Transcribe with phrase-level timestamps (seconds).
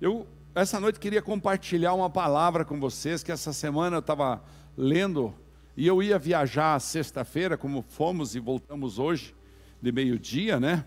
[0.00, 4.40] Eu, essa noite, queria compartilhar uma palavra com vocês, que essa semana eu estava
[4.76, 5.34] lendo,
[5.76, 9.34] e eu ia viajar sexta-feira, como fomos e voltamos hoje,
[9.82, 10.84] de meio-dia, né?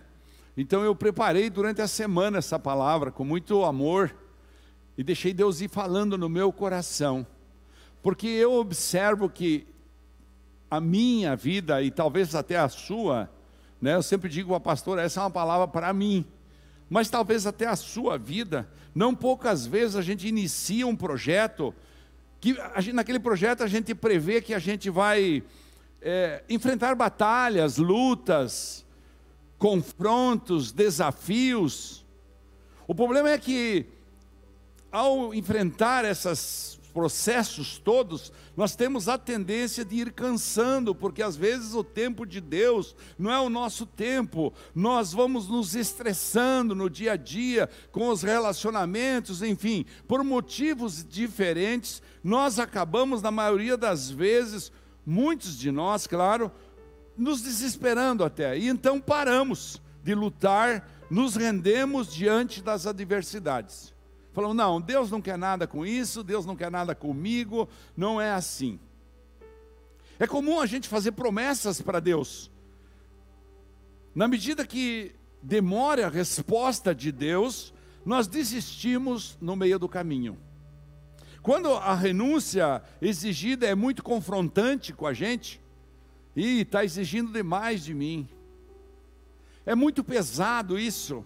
[0.56, 4.16] Então eu preparei durante a semana essa palavra com muito amor
[4.96, 7.26] e deixei Deus ir falando no meu coração,
[8.02, 9.66] porque eu observo que
[10.70, 13.30] a minha vida e talvez até a sua,
[13.78, 13.94] né?
[13.94, 16.24] Eu sempre digo a pastora, essa é uma palavra para mim,
[16.92, 21.74] mas talvez até a sua vida, não poucas vezes a gente inicia um projeto
[22.38, 25.42] que gente, naquele projeto a gente prevê que a gente vai
[26.02, 28.84] é, enfrentar batalhas, lutas,
[29.56, 32.04] confrontos, desafios.
[32.86, 33.86] O problema é que,
[34.90, 41.74] ao enfrentar esses processos todos, nós temos a tendência de ir cansando, porque às vezes
[41.74, 47.12] o tempo de Deus não é o nosso tempo, nós vamos nos estressando no dia
[47.12, 54.70] a dia, com os relacionamentos, enfim, por motivos diferentes, nós acabamos, na maioria das vezes,
[55.04, 56.52] muitos de nós, claro,
[57.16, 58.56] nos desesperando até.
[58.56, 63.92] E então paramos de lutar, nos rendemos diante das adversidades.
[64.32, 68.30] Falamos, não, Deus não quer nada com isso, Deus não quer nada comigo, não é
[68.30, 68.80] assim.
[70.18, 72.50] É comum a gente fazer promessas para Deus.
[74.14, 80.38] Na medida que demora a resposta de Deus, nós desistimos no meio do caminho.
[81.42, 85.60] Quando a renúncia exigida é muito confrontante com a gente,
[86.34, 88.28] e está exigindo demais de mim.
[89.64, 91.24] É muito pesado isso.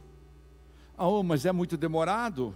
[0.99, 2.55] Oh, mas é muito demorado.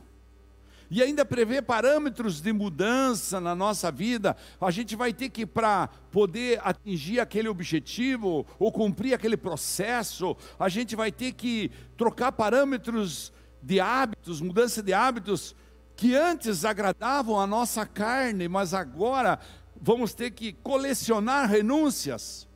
[0.91, 4.37] E ainda prevê parâmetros de mudança na nossa vida.
[4.61, 10.69] A gente vai ter que, para poder atingir aquele objetivo ou cumprir aquele processo, a
[10.69, 15.55] gente vai ter que trocar parâmetros de hábitos, mudança de hábitos
[15.95, 19.39] que antes agradavam a nossa carne, mas agora
[19.81, 22.49] vamos ter que colecionar renúncias.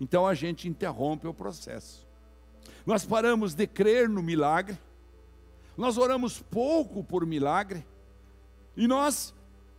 [0.00, 2.06] Então a gente interrompe o processo.
[2.84, 4.78] Nós paramos de crer no milagre,
[5.76, 7.86] nós oramos pouco por milagre,
[8.76, 9.34] e nós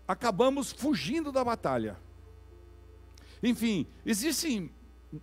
[0.08, 1.98] acabamos fugindo da batalha.
[3.42, 4.72] Enfim, existem,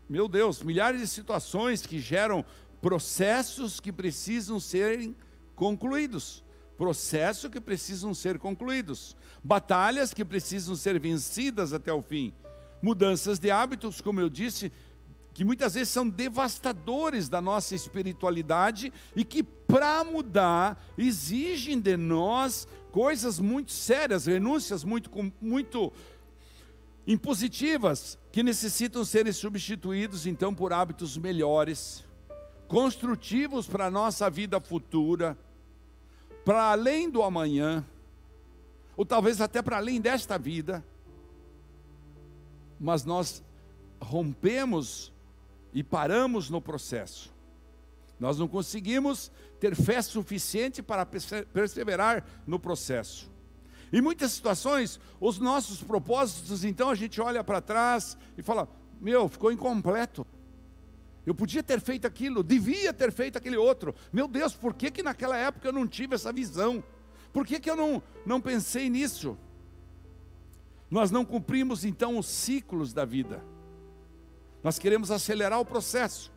[0.08, 2.44] meu Deus, milhares de situações que geram
[2.80, 5.14] processos que precisam serem
[5.54, 6.44] concluídos
[6.80, 9.14] processos que precisam ser concluídos,
[9.44, 12.32] batalhas que precisam ser vencidas até o fim,
[12.80, 14.72] mudanças de hábitos, como eu disse,
[15.32, 22.66] que muitas vezes são devastadores da nossa espiritualidade e que, para mudar, exigem de nós
[22.90, 25.92] coisas muito sérias, renúncias muito, muito
[27.06, 32.04] impositivas, que necessitam serem substituídos então por hábitos melhores,
[32.68, 35.36] construtivos para a nossa vida futura
[36.44, 37.84] para além do amanhã,
[38.96, 40.84] ou talvez até para além desta vida,
[42.78, 43.42] mas nós
[44.00, 45.12] rompemos
[45.72, 47.32] e paramos no processo.
[48.18, 53.30] Nós não conseguimos ter fé suficiente para perseverar no processo.
[53.92, 58.68] Em muitas situações, os nossos propósitos, então a gente olha para trás e fala:
[59.00, 60.26] meu, ficou incompleto.
[61.26, 63.94] Eu podia ter feito aquilo, devia ter feito aquele outro.
[64.12, 66.82] Meu Deus, por que, que naquela época eu não tive essa visão?
[67.32, 69.36] Por que, que eu não, não pensei nisso?
[70.90, 73.42] Nós não cumprimos então os ciclos da vida.
[74.62, 76.32] Nós queremos acelerar o processo.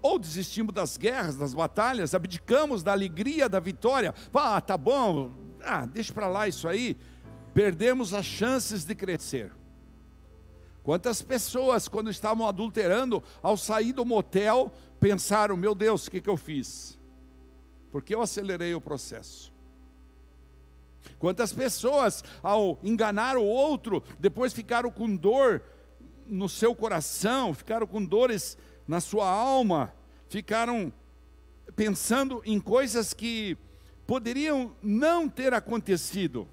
[0.00, 4.14] Ou desistimos das guerras, das batalhas, abdicamos da alegria da vitória.
[4.34, 5.32] Ah, tá bom,
[5.62, 6.96] ah, deixa para lá isso aí.
[7.54, 9.52] Perdemos as chances de crescer.
[10.82, 16.30] Quantas pessoas, quando estavam adulterando, ao sair do motel, pensaram: meu Deus, o que, que
[16.30, 16.98] eu fiz?
[17.92, 19.52] Porque eu acelerei o processo.
[21.18, 25.62] Quantas pessoas, ao enganar o outro, depois ficaram com dor
[26.26, 28.56] no seu coração, ficaram com dores
[28.86, 29.92] na sua alma,
[30.28, 30.92] ficaram
[31.76, 33.56] pensando em coisas que
[34.06, 36.48] poderiam não ter acontecido.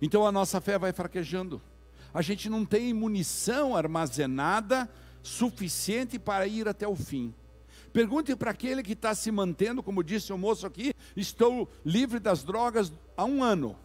[0.00, 1.60] Então a nossa fé vai fraquejando
[2.14, 4.88] a gente não tem munição armazenada
[5.20, 7.34] suficiente para ir até o fim.
[7.92, 12.44] Pergunte para aquele que está se mantendo, como disse o moço aqui, estou livre das
[12.44, 13.76] drogas há um ano.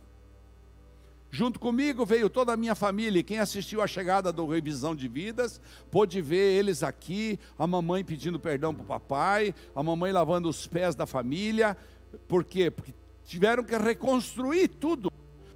[1.32, 3.22] Junto comigo veio toda a minha família.
[3.22, 5.62] Quem assistiu à chegada do Revisão de Vidas,
[5.92, 10.66] pôde ver eles aqui, a mamãe pedindo perdão para o papai, a mamãe lavando os
[10.66, 11.78] pés da família.
[12.28, 12.72] Por quê?
[12.72, 12.94] Porque
[13.26, 15.12] tiveram que reconstruir tudo.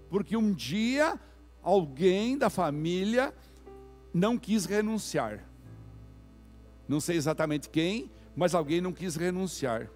[0.09, 1.19] Porque um dia
[1.63, 3.33] alguém da família
[4.13, 5.43] não quis renunciar.
[6.87, 9.89] Não sei exatamente quem, mas alguém não quis renunciar.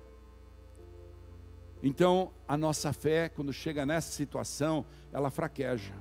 [1.82, 5.94] Então, a nossa fé, quando chega nessa situação, ela fraqueja.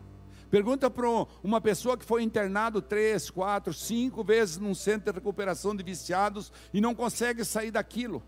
[0.50, 1.06] Pergunta para
[1.42, 6.52] uma pessoa que foi internado três, quatro, cinco vezes num centro de recuperação de viciados
[6.72, 8.22] e não consegue sair daquilo.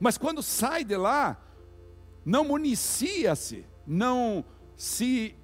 [0.00, 1.40] Mas quando sai de lá,
[2.24, 4.44] não municia-se, não
[4.76, 5.36] se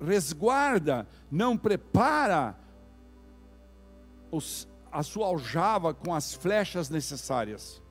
[0.00, 2.56] resguarda, não prepara
[4.30, 7.82] os, a sua aljava com as flechas necessárias.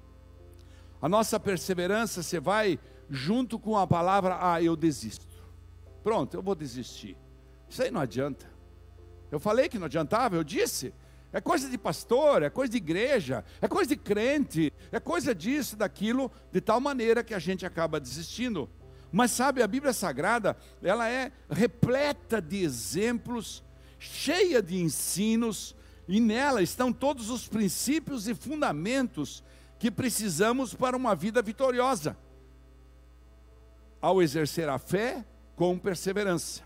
[1.02, 2.80] A nossa perseverança se vai
[3.10, 5.28] junto com a palavra, ah, eu desisto.
[6.04, 7.18] Pronto, eu vou desistir.
[7.68, 8.50] Isso aí não adianta.
[9.32, 10.94] Eu falei que não adiantava, eu disse.
[11.32, 15.78] É coisa de pastor, é coisa de igreja, é coisa de crente, é coisa disso,
[15.78, 18.68] daquilo, de tal maneira que a gente acaba desistindo.
[19.12, 23.64] Mas sabe, a Bíblia Sagrada, ela é repleta de exemplos,
[24.00, 25.76] cheia de ensinos,
[26.08, 29.44] e nela estão todos os princípios e fundamentos
[29.80, 32.16] que precisamos para uma vida vitoriosa.
[34.02, 36.64] Ao exercer a fé com perseverança.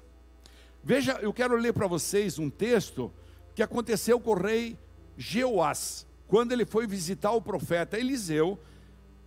[0.84, 3.14] Veja, eu quero ler para vocês um texto
[3.56, 4.78] que aconteceu com o rei
[5.16, 8.60] Jeoás, quando ele foi visitar o profeta Eliseu,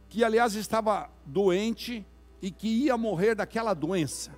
[0.09, 2.05] que aliás estava doente
[2.43, 4.35] e que ia morrer daquela doença.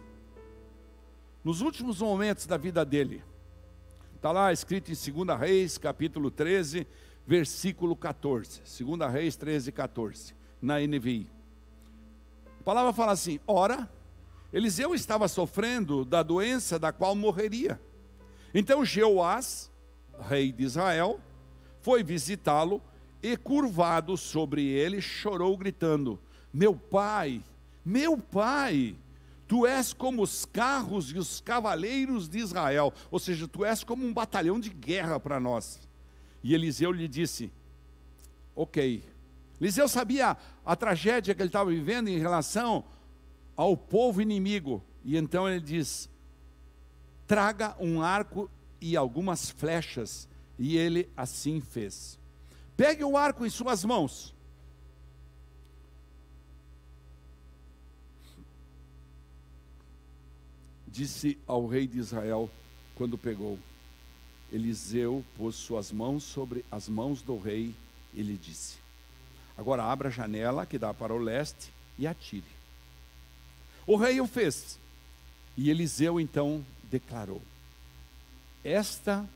[1.42, 3.24] Nos últimos momentos da vida dele,
[4.14, 6.86] está lá escrito em 2 Reis, capítulo 13,
[7.28, 8.62] versículo 14.
[8.82, 11.30] 2 Reis 13, 14, na NVI.
[12.60, 13.86] A palavra fala assim: ora,
[14.50, 17.78] Eliseu estava sofrendo da doença da qual morreria.
[18.54, 19.70] Então Jeoás,
[20.26, 21.20] rei de Israel,
[21.82, 22.80] foi visitá-lo
[23.22, 26.18] e, curvado sobre ele, chorou, gritando:
[26.50, 27.44] Meu pai,
[27.84, 28.96] meu pai,
[29.46, 34.06] tu és como os carros e os cavaleiros de Israel, ou seja, tu és como
[34.06, 35.87] um batalhão de guerra para nós.
[36.42, 37.50] E Eliseu lhe disse:
[38.54, 39.02] Ok.
[39.60, 42.84] Eliseu sabia a tragédia que ele estava vivendo em relação
[43.56, 44.82] ao povo inimigo.
[45.04, 46.08] E então ele diz:
[47.26, 48.50] traga um arco
[48.80, 50.28] e algumas flechas.
[50.58, 52.18] E ele assim fez.
[52.76, 54.34] Pegue o arco em suas mãos.
[60.86, 62.50] Disse ao rei de Israel
[62.96, 63.58] quando pegou.
[64.52, 67.74] Eliseu pôs suas mãos sobre as mãos do rei
[68.14, 68.76] e lhe disse:
[69.56, 72.44] Agora abra a janela que dá para o leste e atire.
[73.86, 74.78] O rei o fez.
[75.56, 77.42] E Eliseu então declarou:
[78.64, 79.28] Esta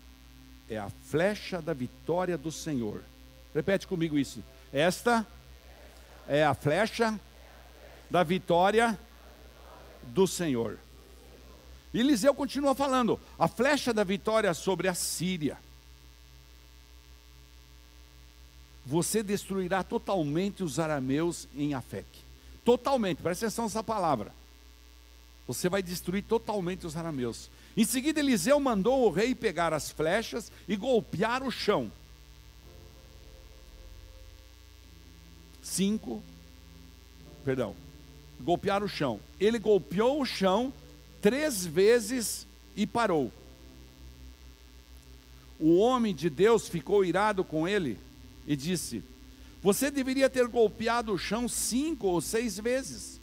[0.68, 3.02] é a flecha da vitória do Senhor.
[3.54, 4.42] Repete comigo isso.
[4.72, 5.26] Esta
[6.26, 7.18] é a flecha
[8.10, 8.98] da vitória
[10.02, 10.78] do Senhor.
[11.98, 15.58] Eliseu continua falando: a flecha da vitória sobre a Síria.
[18.84, 22.06] Você destruirá totalmente os arameus em Afec.
[22.64, 24.32] Totalmente, presta atenção nessa palavra
[25.46, 27.50] você vai destruir totalmente os arameus.
[27.76, 31.90] Em seguida, Eliseu mandou o rei pegar as flechas e golpear o chão.
[35.62, 36.22] Cinco,
[37.44, 37.74] perdão,
[38.40, 39.20] golpear o chão.
[39.38, 40.72] Ele golpeou o chão
[41.22, 42.46] três vezes
[42.76, 43.32] e parou.
[45.58, 47.96] O homem de Deus ficou irado com ele
[48.46, 49.02] e disse:
[49.62, 53.20] Você deveria ter golpeado o chão cinco ou seis vezes.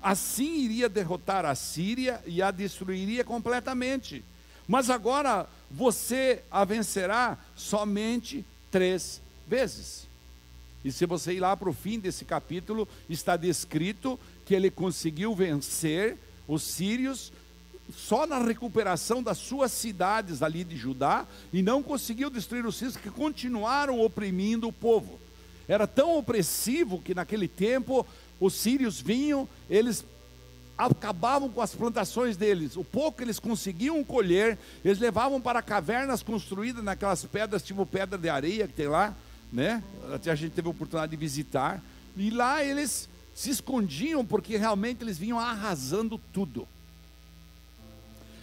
[0.00, 4.24] Assim iria derrotar a Síria e a destruiria completamente.
[4.68, 10.06] Mas agora você a vencerá somente três vezes.
[10.84, 15.34] E se você ir lá para o fim desse capítulo, está descrito que ele conseguiu
[15.34, 16.16] vencer
[16.48, 17.30] os sírios
[17.94, 22.96] só na recuperação das suas cidades ali de Judá e não conseguiu destruir os sírios
[22.96, 25.18] que continuaram oprimindo o povo.
[25.68, 28.06] Era tão opressivo que naquele tempo
[28.40, 30.04] os sírios vinham, eles
[30.76, 32.76] acabavam com as plantações deles.
[32.76, 38.16] O pouco que eles conseguiam colher, eles levavam para cavernas construídas naquelas pedras, tipo pedra
[38.16, 39.14] de areia que tem lá,
[39.52, 39.82] né?
[40.10, 41.82] A gente teve a oportunidade de visitar.
[42.16, 46.66] E lá eles se escondiam porque realmente eles vinham arrasando tudo.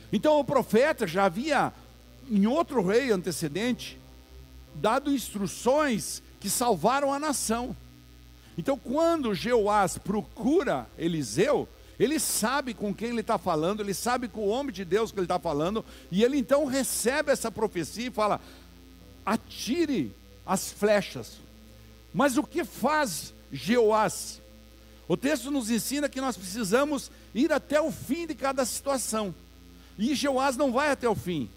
[0.09, 1.73] Então o profeta já havia,
[2.31, 3.99] em outro rei antecedente,
[4.73, 7.75] dado instruções que salvaram a nação.
[8.57, 11.67] Então, quando Jeoás procura Eliseu,
[11.99, 15.19] ele sabe com quem ele está falando, ele sabe com o homem de Deus que
[15.19, 18.39] ele está falando, e ele então recebe essa profecia e fala:
[19.25, 20.13] atire
[20.45, 21.33] as flechas.
[22.13, 24.44] Mas o que faz Jeoás?
[25.07, 29.33] O texto nos ensina que nós precisamos ir até o fim de cada situação.
[29.97, 31.49] E Jeoás não vai até o fim.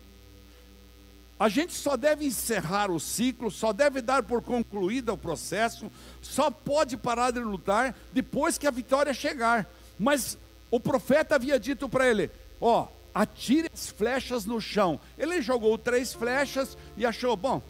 [1.41, 5.91] A gente só deve encerrar o ciclo, só deve dar por concluído o processo,
[6.21, 9.69] só pode parar de lutar depois que a vitória chegar.
[9.99, 10.37] Mas
[10.71, 15.01] o profeta havia dito para ele: Ó, atire as flechas no chão.
[15.17, 17.63] Ele jogou três flechas e achou: Bom,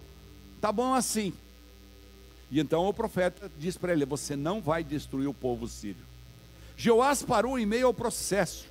[0.60, 1.34] tá bom assim.
[2.50, 6.04] E então o profeta diz para ele: Você não vai destruir o povo sírio.
[6.76, 8.66] Joás parou em meio ao processo.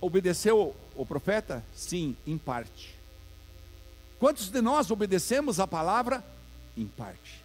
[0.00, 1.64] Obedeceu o profeta?
[1.74, 2.94] Sim, em parte.
[4.18, 6.24] Quantos de nós obedecemos a palavra?
[6.76, 7.44] Em parte.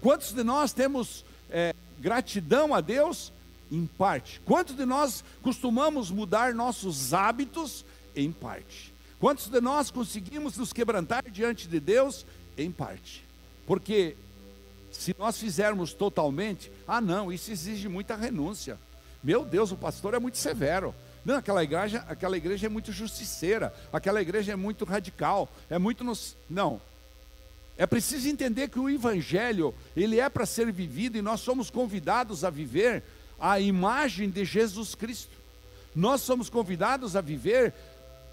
[0.00, 3.32] Quantos de nós temos é, gratidão a Deus?
[3.70, 4.40] Em parte.
[4.44, 7.84] Quantos de nós costumamos mudar nossos hábitos?
[8.14, 8.92] Em parte.
[9.18, 12.26] Quantos de nós conseguimos nos quebrantar diante de Deus?
[12.58, 13.24] Em parte.
[13.66, 14.16] Porque
[14.90, 18.78] se nós fizermos totalmente, ah não, isso exige muita renúncia.
[19.22, 20.94] Meu Deus, o pastor é muito severo.
[21.24, 26.02] Não, aquela igreja, aquela igreja é muito justiceira, aquela igreja é muito radical, é muito
[26.02, 26.36] nos...
[26.50, 26.80] não.
[27.78, 32.44] É preciso entender que o evangelho, ele é para ser vivido e nós somos convidados
[32.44, 33.02] a viver
[33.40, 35.36] a imagem de Jesus Cristo.
[35.94, 37.74] Nós somos convidados a viver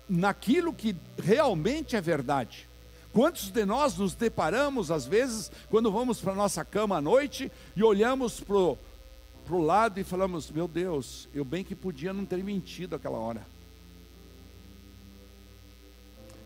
[0.08, 2.69] naquilo que realmente é verdade.
[3.12, 7.52] Quantos de nós nos deparamos, às vezes, quando vamos para a nossa cama à noite
[7.76, 12.44] e olhamos para o lado e falamos: Meu Deus, eu bem que podia não ter
[12.44, 13.46] mentido aquela hora.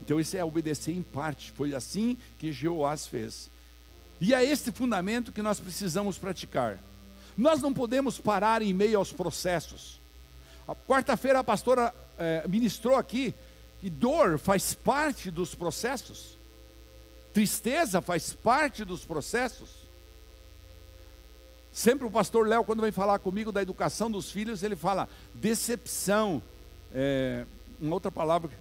[0.01, 1.51] Então, isso é obedecer em parte.
[1.51, 3.49] Foi assim que Jeoás fez.
[4.19, 6.79] E é este fundamento que nós precisamos praticar.
[7.37, 9.99] Nós não podemos parar em meio aos processos.
[10.87, 13.33] Quarta-feira a pastora eh, ministrou aqui
[13.81, 16.37] que dor faz parte dos processos.
[17.33, 19.69] Tristeza faz parte dos processos.
[21.71, 26.41] Sempre o pastor Léo, quando vem falar comigo da educação dos filhos, ele fala decepção,
[26.93, 27.45] é,
[27.81, 28.51] uma outra palavra,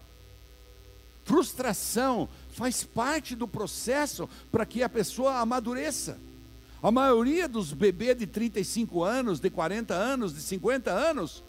[1.25, 6.19] frustração, faz parte do processo para que a pessoa amadureça.
[6.83, 11.45] A maioria dos bebês de 35 anos, de 40 anos, de 50 anos,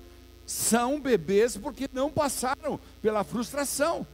[0.45, 4.05] são bebês porque não passaram pela frustração.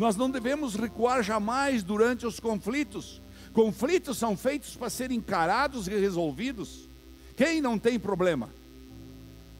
[0.00, 3.20] Nós não devemos recuar jamais durante os conflitos.
[3.52, 6.88] Conflitos são feitos para serem encarados e resolvidos.
[7.36, 8.48] Quem não tem problema?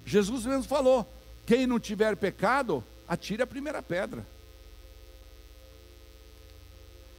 [0.07, 1.07] Jesus mesmo falou:
[1.45, 4.27] quem não tiver pecado, atire a primeira pedra.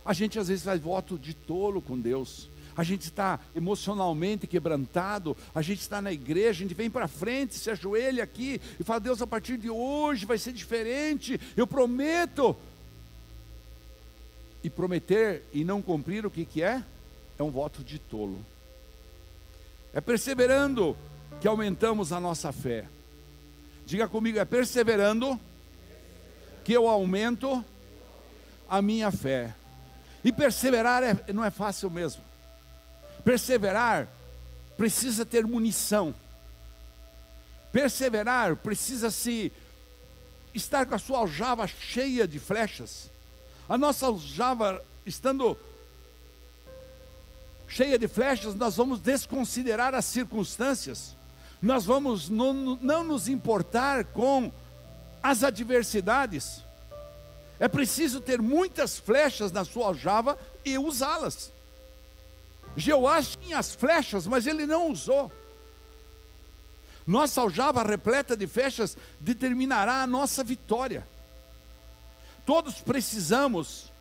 [0.04, 2.50] A gente às vezes faz voto de tolo com Deus.
[2.76, 7.54] A gente está emocionalmente quebrantado, a gente está na igreja, a gente vem para frente,
[7.54, 12.58] se ajoelha aqui e fala: Deus, a partir de hoje vai ser diferente, eu prometo
[14.64, 16.84] e prometer e não cumprir, o que, que é?
[17.38, 18.46] É um voto de tolo.
[19.94, 20.96] É perseverando
[21.40, 22.86] que aumentamos a nossa fé.
[23.86, 25.40] Diga comigo, é perseverando
[26.64, 27.64] que eu aumento
[28.70, 29.54] a minha fé.
[30.24, 32.24] E perseverar é, não é fácil mesmo.
[33.26, 34.08] Perseverar
[34.78, 36.16] precisa ter munição.
[37.72, 39.52] Perseverar precisa se
[40.54, 43.11] estar com a sua aljava cheia de flechas.
[43.72, 45.58] A nossa aljava estando
[47.70, 51.16] cheia de flechas, nós vamos desconsiderar as circunstâncias,
[51.62, 54.52] nós vamos não, não nos importar com
[55.24, 56.66] as adversidades.
[57.62, 61.50] É preciso ter muitas flechas na sua aljava e usá-las.
[62.76, 65.32] Jeoás tinha as flechas, mas ele não usou.
[67.08, 71.08] Nossa aljava repleta de flechas determinará a nossa vitória.
[72.46, 73.92] Todos precisamos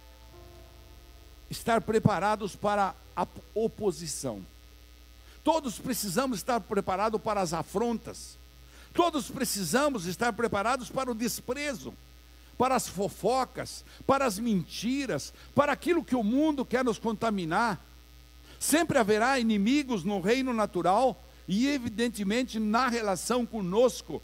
[1.50, 4.44] estar preparados para a oposição.
[5.42, 8.38] Todos precisamos estar preparados para as afrontas.
[8.92, 11.94] Todos precisamos estar preparados para o desprezo,
[12.58, 17.80] para as fofocas, para as mentiras, para aquilo que o mundo quer nos contaminar.
[18.58, 21.18] Sempre haverá inimigos no reino natural
[21.48, 24.22] e, evidentemente, na relação conosco,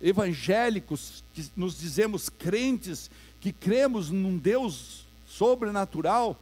[0.00, 3.10] evangélicos, que nos dizemos crentes
[3.44, 6.34] que cremos num Deus sobrenatural,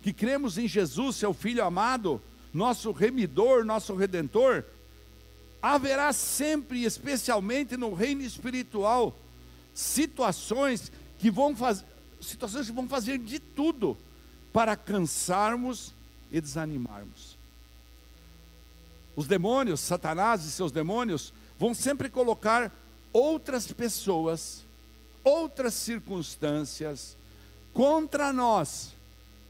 [0.00, 4.64] que cremos em Jesus, seu Filho amado, nosso remidor, nosso redentor,
[5.60, 9.18] haverá sempre, especialmente no reino espiritual,
[9.74, 11.84] situações que vão fazer,
[12.20, 13.96] situações que vão fazer de tudo
[14.52, 15.92] para cansarmos
[16.30, 17.36] e desanimarmos.
[19.16, 22.72] Os demônios, Satanás e seus demônios, vão sempre colocar
[23.12, 24.64] outras pessoas
[25.24, 27.16] outras circunstâncias
[27.72, 28.92] contra nós.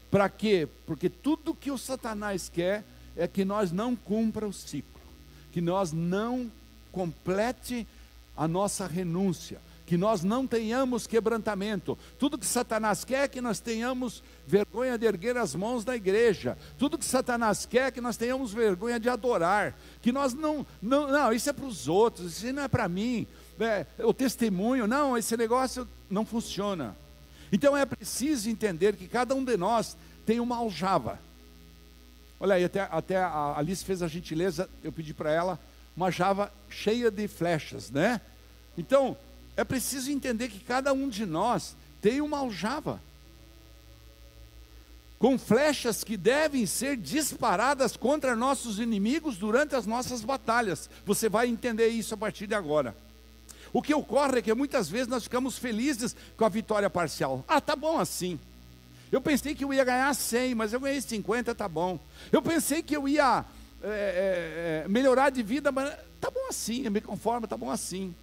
[0.09, 0.67] Para quê?
[0.87, 2.83] Porque tudo que o Satanás quer
[3.17, 5.01] é que nós não cumpra o ciclo,
[5.51, 6.51] que nós não
[6.91, 7.85] complete
[8.35, 11.97] a nossa renúncia, que nós não tenhamos quebrantamento.
[12.17, 16.57] Tudo que Satanás quer é que nós tenhamos vergonha de erguer as mãos da igreja.
[16.77, 19.75] Tudo que Satanás quer é que nós tenhamos vergonha de adorar.
[20.01, 23.27] Que nós não, não, não, isso é para os outros, isso não é para mim.
[23.59, 26.95] É, o testemunho, não, esse negócio não funciona.
[27.51, 29.95] Então é preciso entender que cada um de nós
[30.25, 31.19] tem uma aljava.
[32.39, 35.59] Olha aí, até, até a Alice fez a gentileza, eu pedi para ela
[35.95, 38.19] uma java cheia de flechas, né?
[38.77, 39.15] Então,
[39.55, 42.99] é preciso entender que cada um de nós tem uma aljava
[45.17, 50.89] com flechas que devem ser disparadas contra nossos inimigos durante as nossas batalhas.
[51.05, 52.95] Você vai entender isso a partir de agora.
[53.75, 57.43] O que ocorre é que muitas vezes nós ficamos felizes com a vitória parcial.
[57.47, 58.39] Ah, tá bom assim.
[59.11, 61.99] Eu pensei que eu ia ganhar 100, mas eu ganhei 50, tá bom.
[62.31, 63.43] Eu pensei que eu ia
[63.83, 68.15] é, é, melhorar de vida, mas tá bom assim, eu me conformo, tá bom assim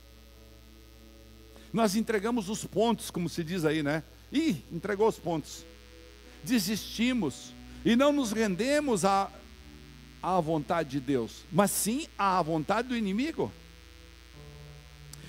[1.72, 4.02] nós entregamos os pontos, como se diz aí, né?
[4.30, 5.64] Ih, entregou os pontos.
[6.44, 7.54] Desistimos
[7.84, 9.30] e não nos rendemos à,
[10.22, 13.50] à vontade de Deus, mas sim à vontade do inimigo.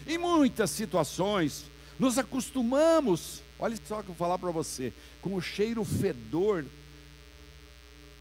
[0.08, 1.66] Em muitas situações,
[1.98, 4.92] nos acostumamos, olha só o que eu vou falar para você,
[5.22, 6.66] com o cheiro fedor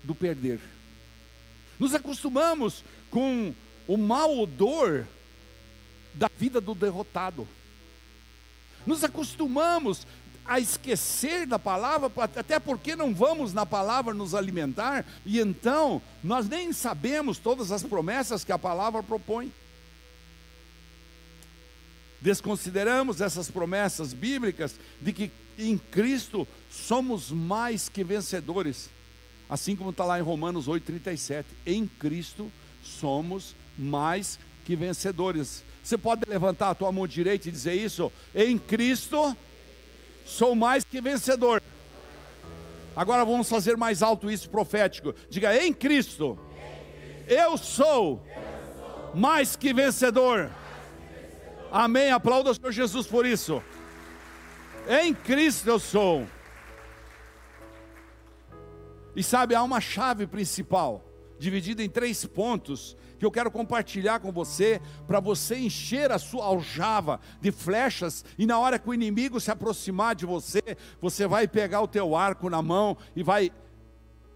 [0.04, 0.60] do perder.
[1.78, 3.54] Nos acostumamos com
[3.88, 5.06] o mau odor
[6.14, 7.48] da vida do derrotado.
[8.86, 10.06] Nos acostumamos
[10.44, 16.48] a esquecer da palavra, até porque não vamos na palavra nos alimentar, e então nós
[16.48, 19.52] nem sabemos todas as promessas que a palavra propõe.
[22.22, 28.88] Desconsideramos essas promessas bíblicas de que em Cristo somos mais que vencedores,
[29.50, 31.44] assim como está lá em Romanos 8,37.
[31.66, 32.50] Em Cristo
[32.82, 35.64] somos mais que vencedores.
[35.82, 38.10] Você pode levantar a tua mão direita e dizer isso?
[38.32, 39.36] Em Cristo
[40.24, 41.60] sou mais que vencedor.
[42.94, 45.12] Agora vamos fazer mais alto isso profético.
[45.28, 46.38] Diga: em Cristo,
[47.26, 48.24] eu sou
[49.12, 50.50] mais que vencedor.
[51.72, 52.10] Amém.
[52.10, 53.62] Aplauda o Senhor Jesus por isso.
[54.86, 56.26] Em Cristo eu sou.
[59.16, 61.02] E sabe, há uma chave principal,
[61.38, 66.44] dividida em três pontos, que eu quero compartilhar com você, para você encher a sua
[66.44, 70.62] aljava de flechas, e na hora que o inimigo se aproximar de você,
[71.00, 73.50] você vai pegar o teu arco na mão e vai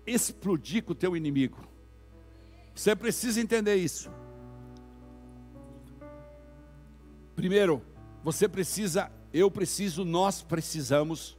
[0.06, 1.58] explodir com o teu inimigo.
[2.74, 4.10] Você precisa entender isso.
[7.36, 7.82] Primeiro,
[8.24, 11.36] você precisa, eu preciso, nós precisamos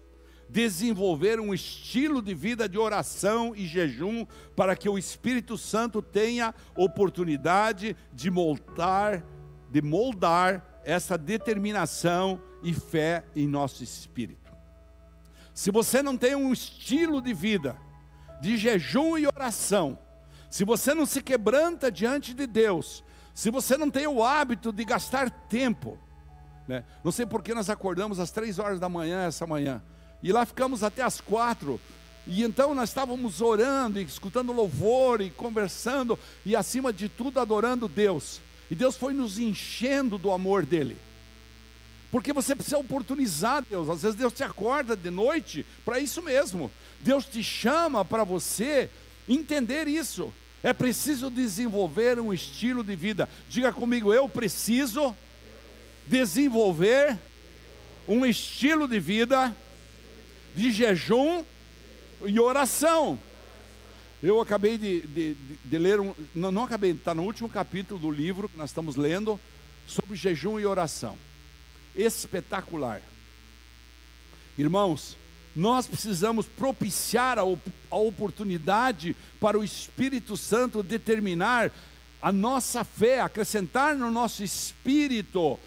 [0.47, 6.53] desenvolver um estilo de vida de oração e jejum para que o Espírito Santo tenha
[6.75, 9.25] oportunidade de moldar,
[9.71, 14.51] de moldar essa determinação e fé em nosso espírito.
[15.51, 17.75] Se você não tem um estilo de vida
[18.39, 19.97] de jejum e oração,
[20.47, 23.03] se você não se quebranta diante de Deus,
[23.37, 25.95] se você não tem o hábito de gastar tempo,
[26.67, 26.83] né?
[27.03, 29.79] não sei por que nós acordamos às três horas da manhã essa manhã,
[30.23, 31.79] e lá ficamos até as quatro.
[32.25, 37.87] E então nós estávamos orando, e escutando louvor e conversando, e acima de tudo adorando
[37.87, 38.41] Deus.
[38.71, 40.97] E Deus foi nos enchendo do amor dEle.
[42.09, 43.87] Porque você precisa oportunizar Deus.
[43.87, 46.71] Às vezes Deus te acorda de noite para isso mesmo.
[47.01, 48.89] Deus te chama para você
[49.29, 50.33] entender isso.
[50.67, 53.29] É preciso desenvolver um estilo de vida.
[53.47, 55.15] Diga comigo, eu preciso
[56.05, 57.17] desenvolver
[58.05, 59.55] um estilo de vida
[60.53, 61.45] de jejum
[62.25, 63.17] e oração.
[64.21, 68.11] Eu acabei de, de, de ler, um, não, não acabei, está no último capítulo do
[68.11, 69.39] livro que nós estamos lendo,
[69.87, 71.17] sobre jejum e oração.
[71.95, 73.01] Espetacular.
[74.57, 75.15] Irmãos,
[75.57, 81.71] nós precisamos propiciar a, a oportunidade para o Espírito Santo determinar
[82.21, 85.59] a nossa fé, acrescentar no nosso espírito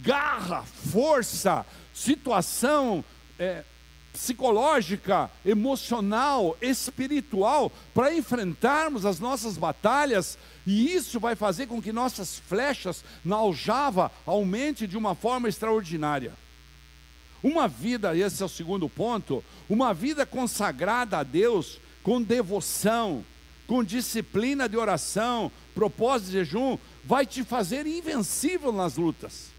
[0.00, 3.04] garra, força, situação,
[3.36, 3.64] é,
[4.12, 12.38] psicológica, emocional, espiritual, para enfrentarmos as nossas batalhas, e isso vai fazer com que nossas
[12.38, 16.32] flechas na aljava aumente de uma forma extraordinária.
[17.42, 23.24] Uma vida, esse é o segundo ponto, uma vida consagrada a Deus, com devoção,
[23.66, 29.50] com disciplina de oração, propósito de jejum, vai te fazer invencível nas lutas.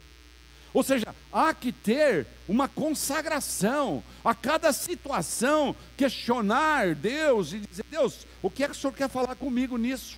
[0.74, 8.26] Ou seja, há que ter uma consagração a cada situação, questionar Deus e dizer: Deus,
[8.42, 10.18] o que é que o Senhor quer falar comigo nisso?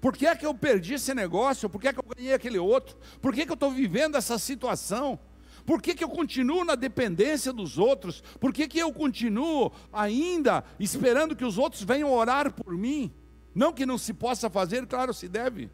[0.00, 1.70] Por que é que eu perdi esse negócio?
[1.70, 2.96] Por que é que eu ganhei aquele outro?
[3.20, 5.16] Por que, é que eu estou vivendo essa situação?
[5.64, 8.22] Por que, que eu continuo na dependência dos outros?
[8.40, 13.12] Por que, que eu continuo ainda esperando que os outros venham orar por mim?
[13.54, 15.70] Não que não se possa fazer, claro, se deve.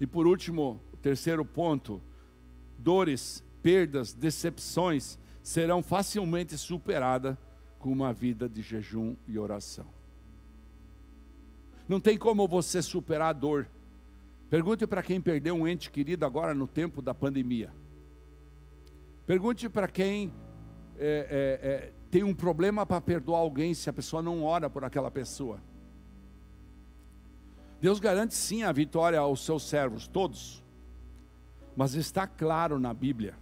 [0.00, 2.02] E por último, terceiro ponto:
[2.78, 7.36] dores, perdas, decepções serão facilmente superadas
[7.78, 9.86] com uma vida de jejum e oração.
[11.86, 13.68] Não tem como você superar a dor.
[14.54, 17.74] Pergunte para quem perdeu um ente querido agora no tempo da pandemia.
[19.26, 20.32] Pergunte para quem
[20.96, 24.84] é, é, é, tem um problema para perdoar alguém se a pessoa não ora por
[24.84, 25.60] aquela pessoa.
[27.80, 30.62] Deus garante sim a vitória aos seus servos, todos.
[31.74, 33.36] Mas está claro na Bíblia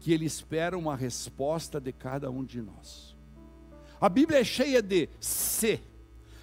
[0.00, 3.16] que Ele espera uma resposta de cada um de nós.
[4.00, 5.80] A Bíblia é cheia de se.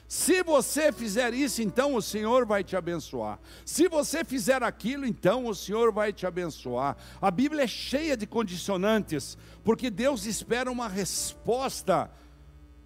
[0.09, 3.39] Se você fizer isso, então o Senhor vai te abençoar.
[3.63, 6.97] Se você fizer aquilo, então o Senhor vai te abençoar.
[7.21, 12.09] A Bíblia é cheia de condicionantes, porque Deus espera uma resposta.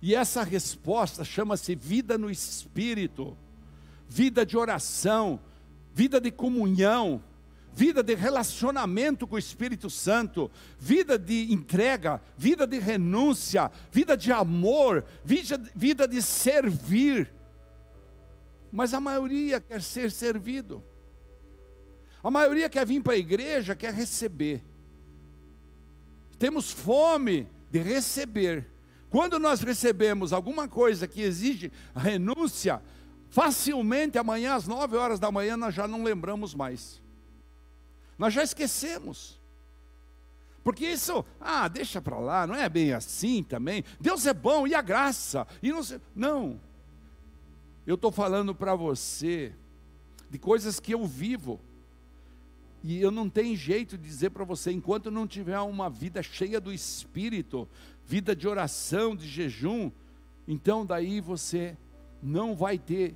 [0.02, 3.38] E essa resposta chama-se vida no espírito,
[4.10, 5.40] vida de oração,
[5.94, 7.24] vida de comunhão,
[7.74, 14.32] vida de relacionamento com o Espírito Santo, vida de entrega, vida de renúncia, vida de
[14.32, 17.34] amor, vida, vida de servir.
[18.72, 20.84] Mas a maioria quer ser servido.
[22.24, 24.64] A maioria quer vir para a igreja, quer receber.
[26.40, 28.70] Temos fome de receber.
[29.10, 32.82] Quando nós recebemos alguma coisa que exige renúncia,
[33.30, 37.03] facilmente amanhã às nove horas da manhã nós já não lembramos mais.
[38.24, 39.38] Nós já esquecemos.
[40.64, 43.84] Porque isso, ah, deixa para lá, não é bem assim também.
[44.00, 45.46] Deus é bom e a graça.
[45.62, 45.82] E não,
[46.16, 46.62] não.
[47.86, 49.54] Eu estou falando para você
[50.30, 51.60] de coisas que eu vivo.
[52.82, 56.62] E eu não tenho jeito de dizer para você, enquanto não tiver uma vida cheia
[56.62, 57.68] do Espírito,
[58.06, 59.92] vida de oração, de jejum,
[60.48, 61.78] então daí você
[62.22, 63.16] não vai ter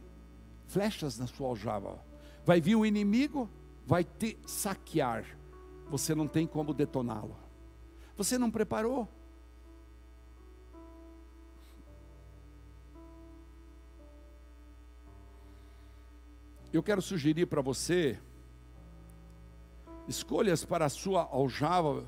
[0.67, 1.97] flechas na sua aljava.
[2.45, 3.49] Vai vir o inimigo,
[3.87, 5.25] vai te saquear,
[5.89, 7.33] você não tem como detoná-lo.
[8.17, 9.07] Você não preparou.
[16.73, 18.19] Eu quero sugerir para você
[20.05, 22.05] escolhas para a sua aljava,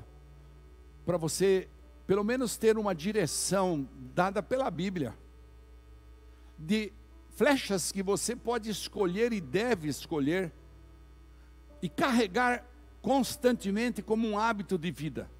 [1.06, 1.66] para você
[2.06, 5.16] pelo menos ter uma direção dada pela Bíblia,
[6.58, 6.92] de
[7.30, 10.52] flechas que você pode escolher e deve escolher
[11.82, 12.64] e carregar
[13.02, 15.30] constantemente como um hábito de vida,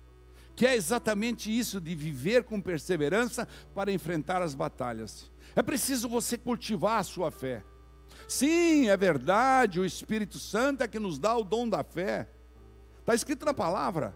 [0.56, 5.30] que é exatamente isso de viver com perseverança para enfrentar as batalhas.
[5.54, 7.62] É preciso você cultivar a sua fé.
[8.28, 12.28] Sim, é verdade, o Espírito Santo é que nos dá o dom da fé.
[13.00, 14.14] Está escrito na palavra.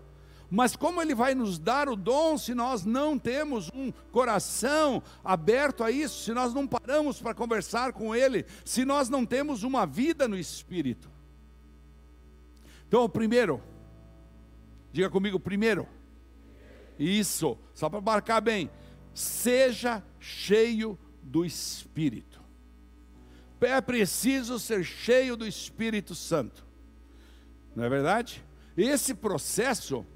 [0.51, 5.83] Mas como ele vai nos dar o dom se nós não temos um coração aberto
[5.83, 9.85] a isso, se nós não paramos para conversar com ele, se nós não temos uma
[9.85, 11.14] vida no espírito?
[12.95, 13.61] Então, primeiro,
[14.93, 15.89] diga comigo, primeiro,
[16.97, 18.71] isso, só para marcar bem,
[19.13, 22.41] seja cheio do Espírito.
[23.61, 26.65] É preciso ser cheio do Espírito Santo,
[27.75, 28.45] não é verdade?
[28.77, 30.07] Esse processo,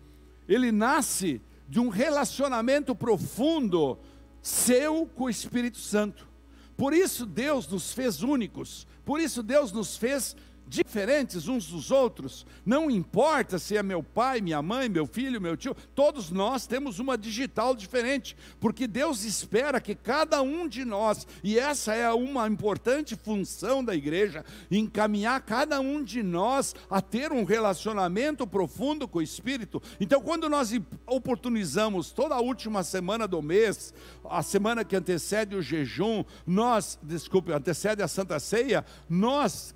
[0.48, 3.98] ele nasce de um relacionamento profundo
[4.40, 6.28] seu com o Espírito Santo.
[6.76, 10.36] Por isso Deus nos fez únicos, por isso Deus nos fez
[10.68, 15.56] diferentes uns dos outros, não importa se é meu pai, minha mãe, meu filho, meu
[15.56, 21.26] tio, todos nós temos uma digital diferente, porque Deus espera que cada um de nós,
[21.42, 27.32] e essa é uma importante função da igreja, encaminhar cada um de nós a ter
[27.32, 29.82] um relacionamento profundo com o Espírito.
[29.98, 30.72] Então, quando nós
[31.06, 33.94] oportunizamos toda a última semana do mês,
[34.28, 39.74] a semana que antecede o jejum, nós, desculpe, antecede a Santa Ceia, nós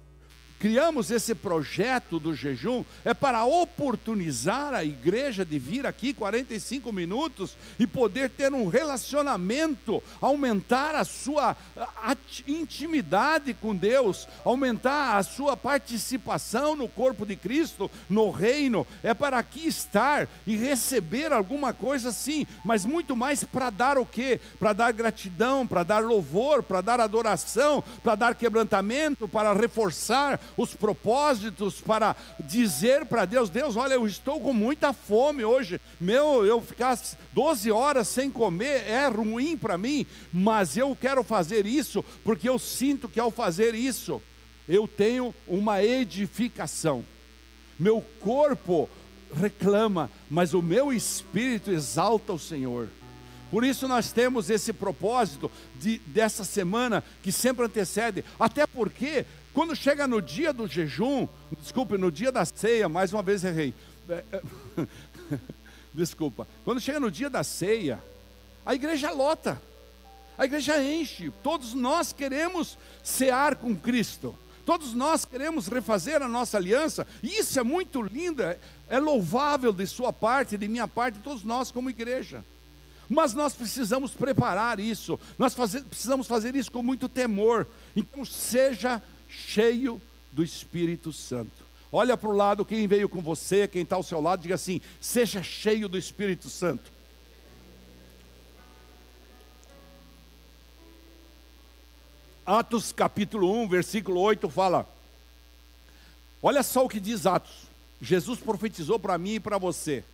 [0.63, 7.57] criamos esse projeto do jejum é para oportunizar a igreja de vir aqui 45 minutos
[7.81, 11.57] e poder ter um relacionamento, aumentar a sua
[12.47, 18.87] intimidade com Deus, aumentar a sua participação no corpo de Cristo, no reino.
[19.03, 24.07] É para aqui estar e receber alguma coisa sim, mas muito mais para dar o
[24.07, 24.41] quê?
[24.61, 30.75] Para dar gratidão, para dar louvor, para dar adoração, para dar quebrantamento, para reforçar os
[30.75, 35.81] propósitos para dizer para Deus: Deus, olha, eu estou com muita fome hoje.
[36.01, 36.99] Meu, eu ficar
[37.33, 42.59] 12 horas sem comer é ruim para mim, mas eu quero fazer isso porque eu
[42.59, 44.21] sinto que ao fazer isso
[44.69, 47.05] eu tenho uma edificação.
[47.79, 48.89] meu corpo
[49.35, 52.89] reclama, mas o meu espírito exalta o Senhor.
[53.51, 59.77] Por isso nós temos esse propósito de, dessa semana que sempre antecede, até porque quando
[59.77, 61.29] chega no dia do jejum,
[61.61, 63.75] desculpe, no dia da ceia, mais uma vez errei.
[64.09, 64.43] É, é,
[65.93, 66.49] desculpa.
[66.65, 68.03] Quando chega no dia da ceia,
[68.65, 69.61] a igreja lota,
[70.39, 71.31] a igreja enche.
[71.43, 74.35] Todos nós queremos cear com Cristo.
[74.65, 79.73] Todos nós queremos refazer a nossa aliança, e isso é muito lindo, é, é louvável
[79.73, 82.45] de sua parte, de minha parte, todos nós como igreja.
[83.09, 87.67] Mas nós precisamos preparar isso, nós fazer, precisamos fazer isso com muito temor.
[87.97, 91.63] Então, seja cheio do Espírito Santo.
[91.91, 94.81] Olha para o lado, quem veio com você, quem está ao seu lado, diga assim:
[95.01, 96.91] seja cheio do Espírito Santo.
[102.45, 104.89] Atos capítulo 1, versículo 8 fala:
[106.43, 107.71] Olha só o que diz Atos.
[108.01, 110.05] Jesus profetizou para mim e para você.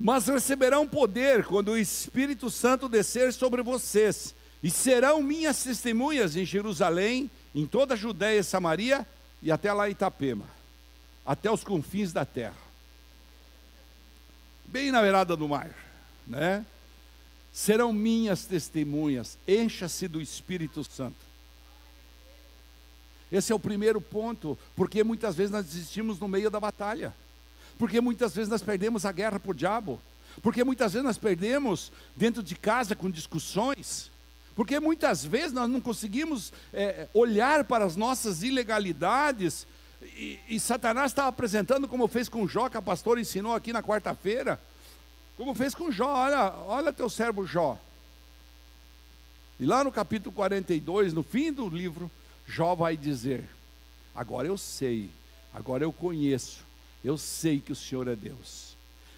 [0.00, 6.44] Mas receberão poder quando o Espírito Santo descer sobre vocês, e serão minhas testemunhas em
[6.44, 9.06] Jerusalém, em toda a Judéia e Samaria
[9.42, 10.46] e até lá Itapema,
[11.24, 12.56] até os confins da terra.
[14.66, 15.70] Bem na beirada do mar,
[16.26, 16.64] né?
[17.52, 21.32] Serão minhas testemunhas, encha-se do Espírito Santo.
[23.30, 27.14] Esse é o primeiro ponto, porque muitas vezes nós desistimos no meio da batalha,
[27.78, 30.00] porque muitas vezes nós perdemos a guerra por diabo,
[30.42, 34.10] porque muitas vezes nós perdemos dentro de casa com discussões,
[34.54, 39.66] porque muitas vezes nós não conseguimos é, olhar para as nossas ilegalidades,
[40.02, 43.82] e, e Satanás estava apresentando, como fez com Jó, que a pastora ensinou aqui na
[43.82, 44.60] quarta-feira,
[45.36, 47.78] como fez com Jó, olha, olha teu servo Jó.
[49.58, 52.10] E lá no capítulo 42, no fim do livro,
[52.46, 53.44] Jó vai dizer:
[54.14, 55.08] Agora eu sei,
[55.54, 56.64] agora eu conheço,
[57.04, 58.76] eu sei que o Senhor é Deus.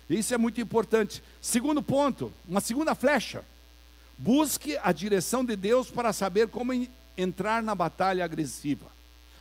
[0.09, 1.23] Isso é muito importante.
[1.41, 3.43] Segundo ponto, uma segunda flecha.
[4.17, 6.73] Busque a direção de Deus para saber como
[7.17, 8.87] entrar na batalha agressiva.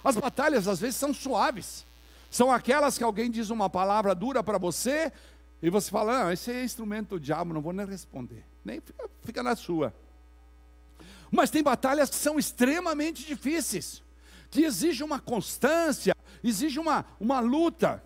[0.04, 1.86] As batalhas às vezes são suaves.
[2.30, 5.12] São aquelas que alguém diz uma palavra dura para você
[5.62, 8.44] e você fala: "Não, esse é instrumento do diabo, não vou nem responder".
[8.66, 9.94] Nem fica, fica na sua.
[11.30, 14.02] Mas tem batalhas que são extremamente difíceis,
[14.50, 18.04] que exigem uma constância, exigem uma, uma luta.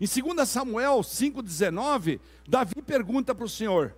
[0.00, 3.94] Em 2 Samuel 5,19, Davi pergunta para o Senhor: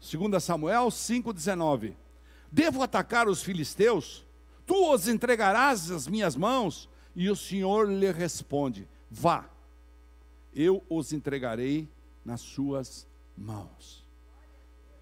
[0.00, 1.94] 2 Samuel 5,19:
[2.50, 4.24] Devo atacar os filisteus?
[4.66, 6.88] Tu os entregarás às minhas mãos?
[7.14, 9.48] E o Senhor lhe responde: Vá,
[10.54, 11.88] eu os entregarei
[12.24, 13.06] nas suas
[13.36, 14.04] mãos.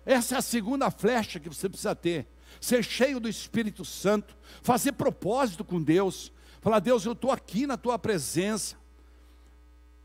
[0.04, 2.26] Essa é a segunda flecha que você precisa ter.
[2.60, 6.30] Ser cheio do Espírito Santo, fazer propósito com Deus,
[6.60, 8.76] falar: Deus, eu estou aqui na tua presença,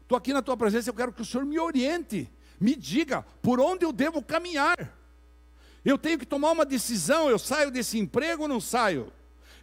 [0.02, 3.60] estou aqui na tua presença, eu quero que o Senhor me oriente, me diga por
[3.60, 4.98] onde eu devo caminhar.
[5.84, 9.12] Eu tenho que tomar uma decisão, eu saio desse emprego ou não saio?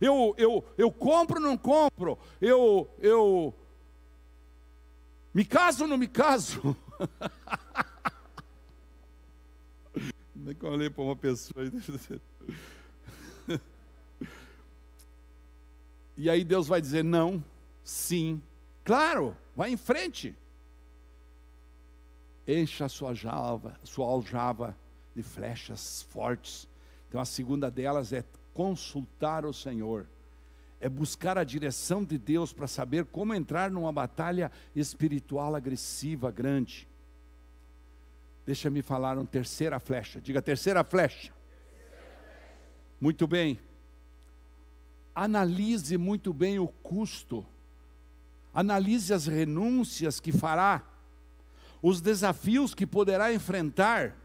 [0.01, 2.19] Eu, eu, eu compro ou não compro?
[2.41, 3.55] Eu, eu
[5.33, 6.77] me caso ou não me caso?
[10.59, 11.67] Que eu olhei para uma pessoa.
[16.17, 17.45] E aí Deus vai dizer não,
[17.85, 18.41] sim,
[18.85, 20.35] claro, vai em frente
[22.47, 24.77] encha a sua java, sua aljava
[25.15, 26.69] de flechas fortes.
[27.09, 30.07] Então a segunda delas é consultar o Senhor,
[30.81, 36.87] é buscar a direção de Deus para saber como entrar numa batalha espiritual agressiva grande.
[38.45, 40.21] Deixa-me falar uma terceira flecha.
[40.21, 41.33] Diga terceira flecha.
[43.01, 43.59] Muito bem.
[45.15, 47.45] Analise muito bem o custo.
[48.55, 50.83] Analise as renúncias que fará
[51.83, 54.17] os desafios que poderá enfrentar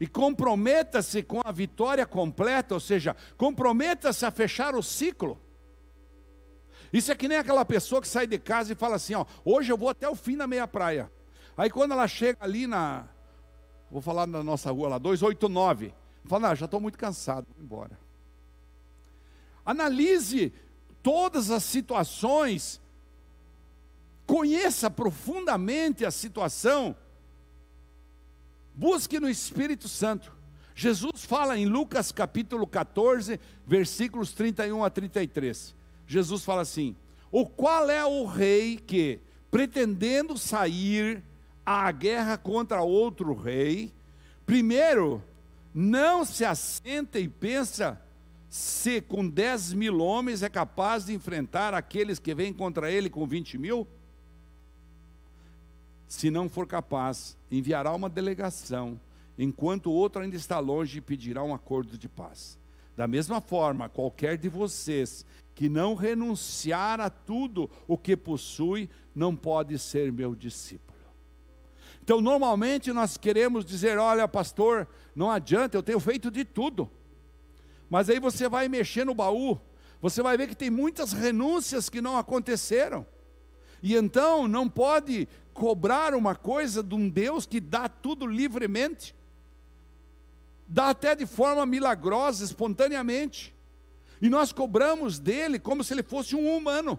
[0.00, 5.40] e comprometa-se com a vitória completa, ou seja, comprometa-se a fechar o ciclo.
[6.92, 9.72] Isso é que nem aquela pessoa que sai de casa e fala assim: ó, hoje
[9.72, 11.10] eu vou até o fim da meia praia.
[11.56, 13.08] Aí quando ela chega ali na,
[13.90, 17.98] vou falar na nossa rua lá, 289, fala: ah, já estou muito cansado, vou embora.
[19.64, 20.52] Analise
[21.02, 22.80] todas as situações
[24.32, 26.96] conheça profundamente a situação,
[28.74, 30.32] busque no Espírito Santo.
[30.74, 35.74] Jesus fala em Lucas capítulo 14, versículos 31 a 33.
[36.06, 36.96] Jesus fala assim:
[37.30, 41.22] O qual é o rei que, pretendendo sair
[41.66, 43.92] à guerra contra outro rei,
[44.46, 45.22] primeiro
[45.74, 48.00] não se assenta e pensa
[48.48, 53.26] se com 10 mil homens é capaz de enfrentar aqueles que vêm contra ele com
[53.26, 53.86] 20 mil?
[56.12, 59.00] Se não for capaz, enviará uma delegação,
[59.38, 62.58] enquanto o outro ainda está longe e pedirá um acordo de paz.
[62.94, 69.34] Da mesma forma, qualquer de vocês que não renunciar a tudo o que possui, não
[69.34, 70.98] pode ser meu discípulo.
[72.02, 76.90] Então, normalmente nós queremos dizer: olha, pastor, não adianta, eu tenho feito de tudo.
[77.88, 79.58] Mas aí você vai mexer no baú,
[79.98, 83.06] você vai ver que tem muitas renúncias que não aconteceram.
[83.82, 89.14] E então não pode cobrar uma coisa de um Deus que dá tudo livremente,
[90.66, 93.54] dá até de forma milagrosa, espontaneamente.
[94.20, 96.98] E nós cobramos dele como se ele fosse um humano.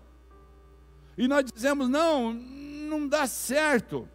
[1.17, 4.07] E nós dizemos: não, não dá certo.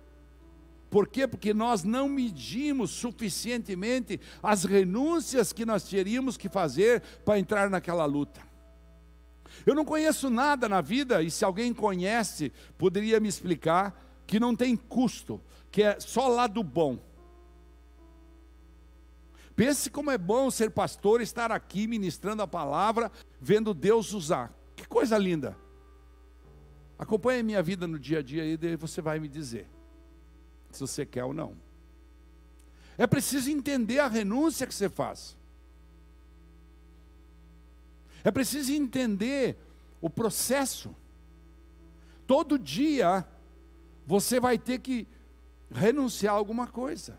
[0.90, 1.26] Por quê?
[1.26, 8.06] Porque nós não medimos suficientemente as renúncias que nós teríamos que fazer para entrar naquela
[8.06, 8.40] luta.
[9.66, 14.54] Eu não conheço nada na vida, e se alguém conhece, poderia me explicar, que não
[14.54, 15.40] tem custo,
[15.72, 16.98] que é só lado bom.
[19.56, 23.10] Pense como é bom ser pastor, estar aqui ministrando a palavra,
[23.40, 24.52] vendo Deus usar.
[24.76, 25.56] Que coisa linda.
[26.98, 29.66] Acompanhe a minha vida no dia a dia e daí você vai me dizer
[30.70, 31.56] se você quer ou não.
[32.98, 35.38] É preciso entender a renúncia que você faz.
[38.22, 39.56] É preciso entender
[40.02, 40.94] o processo.
[42.26, 43.26] Todo dia
[44.08, 45.06] você vai ter que
[45.70, 47.18] renunciar a alguma coisa.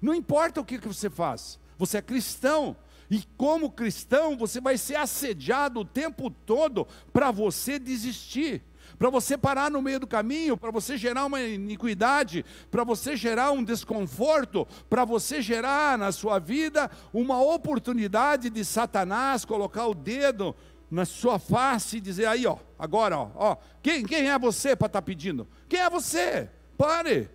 [0.00, 2.76] Não importa o que, que você faz, você é cristão.
[3.10, 8.62] E como cristão, você vai ser assediado o tempo todo para você desistir
[8.98, 13.50] para você parar no meio do caminho, para você gerar uma iniquidade, para você gerar
[13.50, 20.54] um desconforto, para você gerar na sua vida uma oportunidade de Satanás colocar o dedo
[20.94, 24.86] na sua face e dizer aí, ó, agora, ó, ó quem, quem é você para
[24.86, 25.46] estar tá pedindo?
[25.68, 26.48] Quem é você?
[26.78, 27.28] Pare.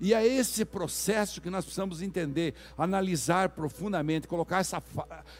[0.00, 4.82] E é esse processo que nós precisamos entender, analisar profundamente, colocar essa,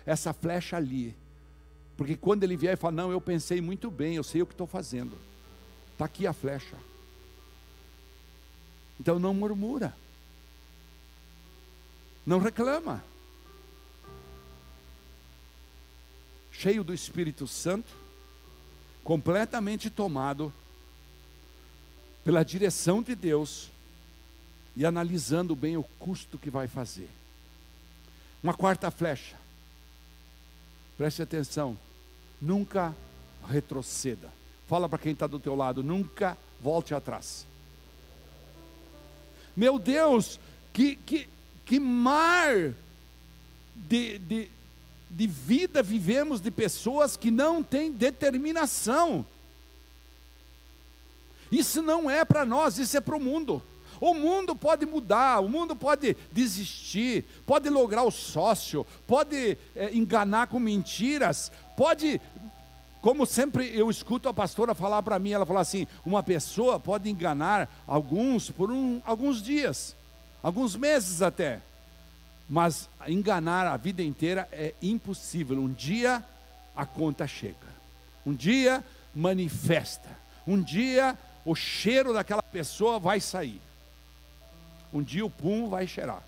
[0.06, 1.16] essa flecha ali
[1.96, 4.54] porque quando ele vier e falar, não, eu pensei muito bem, eu sei o que
[4.54, 5.16] estou fazendo.
[5.92, 6.76] Está aqui a flecha.
[8.98, 9.94] Então não murmura.
[12.24, 13.04] Não reclama.
[16.62, 17.92] Cheio do Espírito Santo,
[19.02, 20.52] completamente tomado
[22.22, 23.68] pela direção de Deus
[24.76, 27.08] e analisando bem o custo que vai fazer.
[28.40, 29.34] Uma quarta flecha.
[30.96, 31.76] Preste atenção.
[32.40, 32.94] Nunca
[33.48, 34.32] retroceda.
[34.68, 37.44] Fala para quem está do teu lado, nunca volte atrás.
[39.56, 40.38] Meu Deus,
[40.72, 41.28] que, que,
[41.66, 42.72] que mar
[43.74, 44.48] de, de,
[45.12, 49.24] de vida vivemos de pessoas que não têm determinação.
[51.50, 53.62] Isso não é para nós, isso é para o mundo.
[54.00, 60.48] O mundo pode mudar, o mundo pode desistir, pode lograr o sócio, pode é, enganar
[60.48, 62.20] com mentiras, pode,
[63.00, 67.08] como sempre eu escuto a pastora falar para mim, ela fala assim: uma pessoa pode
[67.08, 69.94] enganar alguns por um, alguns dias,
[70.42, 71.60] alguns meses até,
[72.48, 75.58] mas enganar a vida inteira é impossível.
[75.58, 76.24] Um dia
[76.74, 77.56] a conta chega,
[78.24, 80.08] um dia manifesta,
[80.46, 83.60] um dia o cheiro daquela pessoa vai sair
[84.92, 86.22] um dia o pum vai cheirar.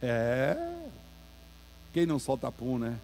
[0.00, 0.56] É.
[1.92, 2.98] Quem não solta pum, né?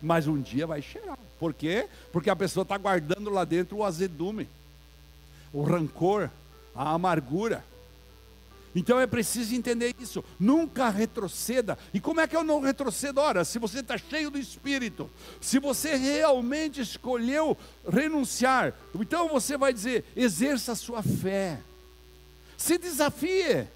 [0.00, 1.18] Mas um dia vai cheirar.
[1.38, 1.88] Por quê?
[2.12, 4.48] Porque a pessoa está guardando lá dentro o azedume,
[5.52, 6.30] o rancor,
[6.74, 7.62] a amargura.
[8.76, 10.22] Então é preciso entender isso.
[10.38, 11.78] Nunca retroceda.
[11.94, 13.22] E como é que eu não retrocedo?
[13.22, 15.10] Ora, se você está cheio do Espírito,
[15.40, 17.56] se você realmente escolheu
[17.88, 21.58] renunciar, então você vai dizer: exerça a sua fé.
[22.54, 23.66] Se desafie.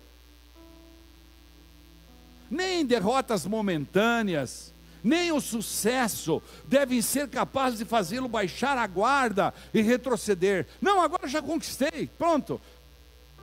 [2.51, 9.81] Nem derrotas momentâneas, nem o sucesso devem ser capazes de fazê-lo baixar a guarda e
[9.81, 10.67] retroceder.
[10.81, 12.61] Não, agora já conquistei, pronto.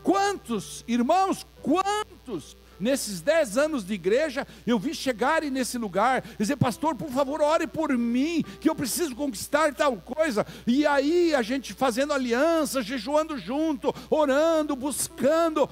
[0.08, 6.96] Quantos, irmãos, quantos nesses dez anos de igreja, eu vi chegarem nesse lugar, dizer, pastor,
[6.96, 10.48] por favor, ore por mim, que eu preciso conquistar tal coisa.
[10.66, 15.70] E aí a gente fazendo aliança, jejuando junto, orando, buscando,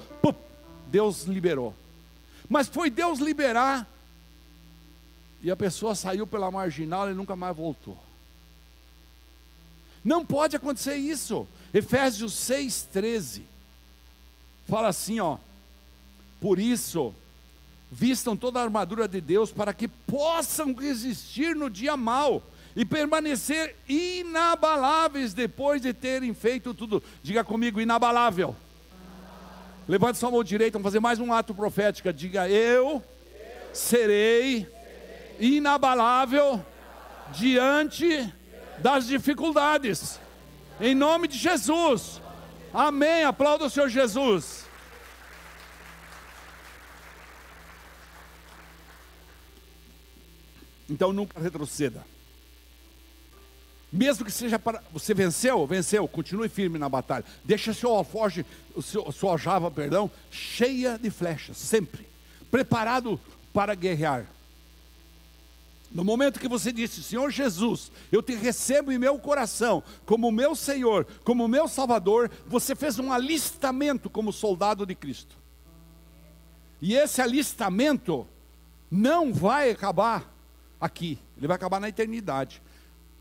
[0.88, 1.74] Deus liberou.
[2.46, 3.88] Mas foi Deus liberar,
[5.42, 7.96] e a pessoa saiu pela marginal e nunca mais voltou.
[10.04, 11.48] Não pode acontecer isso.
[11.72, 13.55] Efésios 6,13
[14.66, 15.38] fala assim: ó,
[16.40, 17.14] por isso,
[17.90, 22.42] vistam toda a armadura de Deus para que possam resistir no dia mal
[22.74, 27.02] e permanecer inabaláveis depois de terem feito tudo.
[27.22, 28.54] Diga comigo, inabalável.
[29.88, 32.12] Levante sua mão direita, vamos fazer mais um ato profético.
[32.12, 33.02] Diga, eu
[33.72, 34.66] serei
[35.38, 36.64] inabalável
[37.32, 38.32] diante
[38.78, 40.20] das dificuldades.
[40.80, 42.20] Em nome de Jesus.
[42.76, 43.24] Amém.
[43.24, 44.66] Aplauda o Senhor Jesus.
[50.86, 52.04] Então nunca retroceda.
[53.90, 54.82] Mesmo que seja para.
[54.92, 55.66] Você venceu?
[55.66, 56.06] Venceu.
[56.06, 57.24] Continue firme na batalha.
[57.42, 58.44] Deixa seu alforge,
[58.82, 62.06] seu, sua aljava, perdão, cheia de flechas, sempre.
[62.50, 63.18] Preparado
[63.54, 64.26] para guerrear.
[65.90, 70.54] No momento que você disse, Senhor Jesus, eu te recebo em meu coração como meu
[70.54, 75.36] Senhor, como meu Salvador, você fez um alistamento como soldado de Cristo.
[76.82, 78.26] E esse alistamento
[78.90, 80.32] não vai acabar
[80.80, 82.60] aqui, ele vai acabar na eternidade.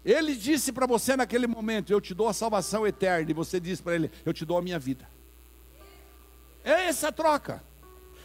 [0.05, 3.31] Ele disse para você naquele momento: Eu te dou a salvação eterna.
[3.31, 5.09] E você disse para ele: Eu te dou a minha vida.
[6.63, 7.63] É essa troca.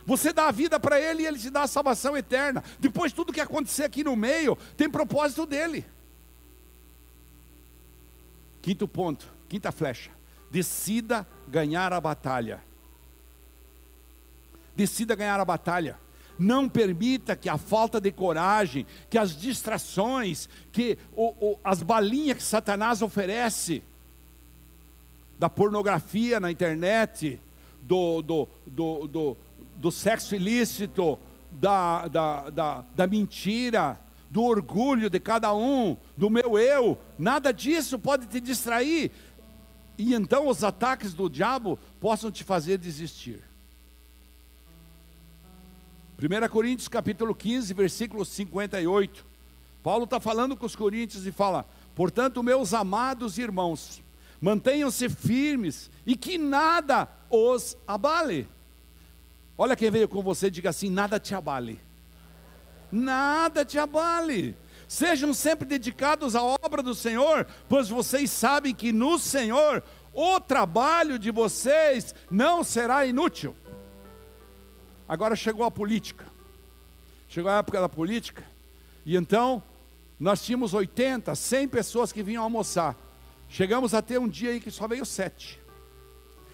[0.06, 2.62] Você dá a vida para ele e ele te dá a salvação eterna.
[2.78, 5.84] Depois, tudo que acontecer aqui no meio tem propósito dele.
[8.62, 10.10] Quinto ponto, quinta flecha.
[10.50, 12.62] Decida ganhar a batalha.
[14.74, 15.98] Decida ganhar a batalha.
[16.38, 22.38] Não permita que a falta de coragem, que as distrações, que o, o, as balinhas
[22.38, 23.82] que Satanás oferece,
[25.38, 27.40] da pornografia na internet,
[27.82, 29.36] do, do, do, do,
[29.80, 31.18] do sexo ilícito,
[31.50, 33.98] da, da, da, da mentira,
[34.30, 39.10] do orgulho de cada um, do meu eu, nada disso pode te distrair.
[39.96, 43.42] E então os ataques do diabo possam te fazer desistir.
[46.18, 49.24] 1 Coríntios capítulo 15, versículo 58.
[49.82, 54.02] Paulo está falando com os coríntios e fala: Portanto, meus amados irmãos,
[54.40, 58.46] mantenham-se firmes e que nada os abale.
[59.62, 61.78] Olha quem veio com você, diga assim: nada te abale.
[62.90, 64.56] Nada te abale.
[64.88, 69.82] Sejam sempre dedicados à obra do Senhor, pois vocês sabem que no Senhor
[70.14, 73.54] o trabalho de vocês não será inútil.
[75.06, 76.24] Agora chegou a política.
[77.28, 78.42] Chegou a época da política.
[79.04, 79.62] E então,
[80.18, 82.96] nós tínhamos 80, 100 pessoas que vinham almoçar.
[83.46, 85.59] Chegamos a ter um dia aí que só veio sete.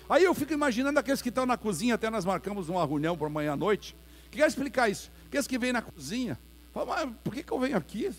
[0.08, 3.26] Aí eu fico imaginando aqueles que estão na cozinha, até nós marcamos uma reunião para
[3.26, 3.96] amanhã à noite.
[4.30, 5.10] Que quer explicar isso?
[5.26, 6.38] Aqueles que vêm na cozinha.
[6.72, 8.12] Falam, mas por que, que eu venho aqui?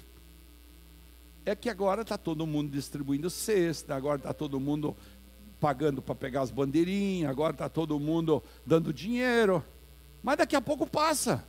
[1.45, 4.95] É que agora está todo mundo distribuindo cesta, agora está todo mundo
[5.59, 9.63] pagando para pegar as bandeirinhas, agora está todo mundo dando dinheiro
[10.27, 11.43] mas daqui a pouco passa.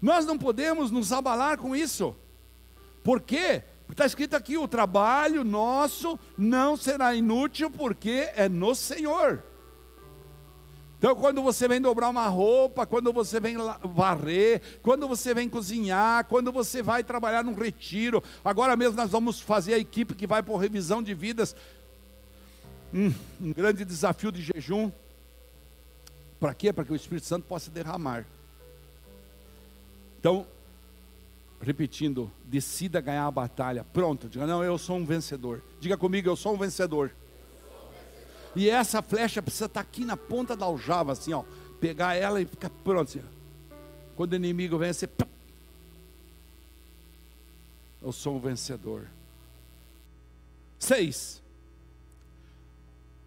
[0.00, 2.16] Nós não podemos nos abalar com isso.
[3.04, 3.62] Por quê?
[3.92, 9.42] Está escrito aqui: o trabalho nosso não será inútil, porque é no Senhor.
[10.98, 16.24] Então, quando você vem dobrar uma roupa, quando você vem varrer, quando você vem cozinhar,
[16.26, 20.42] quando você vai trabalhar num retiro, agora mesmo nós vamos fazer a equipe que vai
[20.42, 21.56] por revisão de vidas,
[22.94, 24.90] hum, um grande desafio de jejum.
[26.38, 26.72] Para quê?
[26.72, 28.24] Para que o Espírito Santo possa derramar.
[30.20, 30.46] Então,
[31.62, 33.84] repetindo, decida ganhar a batalha.
[33.84, 35.62] Pronto, diga, não, eu sou um vencedor.
[35.80, 37.12] Diga comigo, eu sou um vencedor.
[38.54, 41.44] E essa flecha precisa estar aqui na ponta da aljava, assim, ó.
[41.80, 43.08] Pegar ela e ficar pronto.
[43.08, 43.22] Assim,
[44.16, 45.08] Quando o inimigo vem, você.
[48.02, 49.06] Eu sou um vencedor.
[50.78, 51.40] Seis.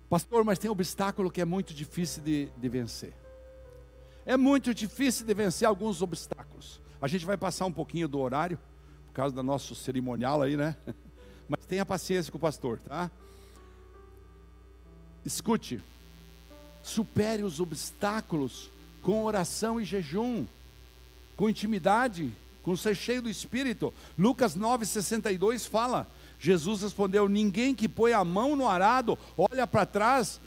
[0.09, 3.13] Pastor, mas tem um obstáculo que é muito difícil de, de vencer.
[4.25, 6.81] É muito difícil de vencer alguns obstáculos.
[7.01, 8.57] A gente vai passar um pouquinho do horário,
[9.07, 10.75] por causa do nosso cerimonial aí, né?
[11.47, 13.09] Mas tenha paciência com o pastor, tá?
[15.25, 15.81] Escute,
[16.83, 18.69] supere os obstáculos
[19.01, 20.45] com oração e jejum,
[21.35, 22.31] com intimidade,
[22.63, 23.93] com ser cheio do Espírito.
[24.17, 26.07] Lucas 9,62 fala:
[26.39, 30.39] Jesus respondeu: Ninguém que põe a mão no arado, olha para trás,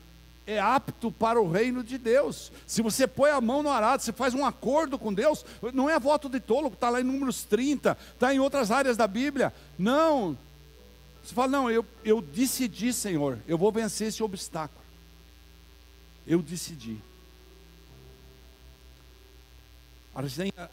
[0.49, 2.51] é apto para o reino de Deus.
[2.67, 5.45] Se você põe a mão no arado, você faz um acordo com Deus,
[5.75, 9.07] não é voto de tolo, está lá em Números 30, está em outras áreas da
[9.07, 9.53] Bíblia.
[9.79, 10.39] Não.
[11.23, 14.81] Você fala, não, eu, eu decidi, Senhor, eu vou vencer esse obstáculo.
[16.27, 16.99] Eu decidi.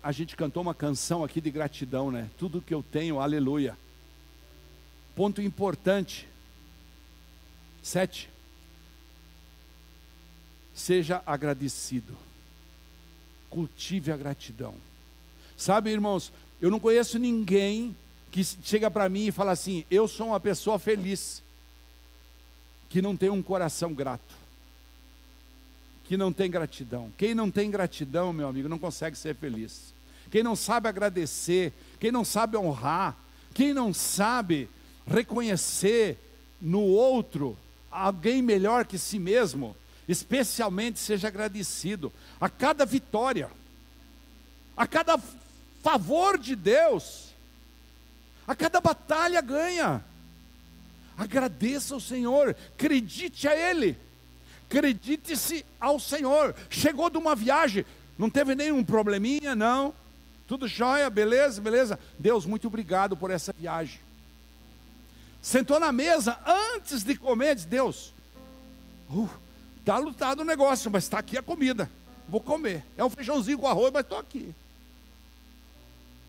[0.01, 2.30] A gente cantou uma canção aqui de gratidão, né?
[2.38, 3.78] Tudo que eu tenho, aleluia.
[5.15, 6.28] Ponto importante.
[7.84, 8.34] Sete.
[10.76, 12.15] Seja agradecido.
[13.49, 14.76] Cultive a gratidão.
[15.57, 17.95] Sabe, irmãos, eu não conheço ninguém
[18.30, 21.41] que chega para mim e fala assim: Eu sou uma pessoa feliz,
[22.89, 24.36] que não tem um coração grato,
[26.03, 27.11] que não tem gratidão.
[27.17, 29.93] Quem não tem gratidão, meu amigo, não consegue ser feliz.
[30.30, 33.15] Quem não sabe agradecer, quem não sabe honrar,
[33.53, 34.69] quem não sabe
[35.07, 36.17] reconhecer
[36.61, 37.57] no outro
[37.89, 39.76] alguém melhor que si mesmo,
[40.07, 43.49] especialmente seja agradecido a cada vitória,
[44.75, 45.17] a cada
[45.81, 47.33] favor de Deus,
[48.47, 50.03] a cada batalha ganha.
[51.17, 53.97] Agradeça ao Senhor, acredite a Ele,
[54.67, 56.55] acredite-se ao Senhor.
[56.69, 57.85] Chegou de uma viagem,
[58.17, 59.93] não teve nenhum probleminha, não.
[60.47, 61.99] Tudo jóia, beleza, beleza.
[62.19, 63.99] Deus, muito obrigado por essa viagem.
[65.41, 66.39] Sentou na mesa
[66.75, 68.13] antes de comer, disse: Deus,
[69.09, 69.29] uh,
[69.86, 71.88] Está lutado o negócio, mas está aqui a comida.
[72.27, 72.83] Vou comer.
[72.97, 74.51] É um feijãozinho com arroz, mas estou aqui.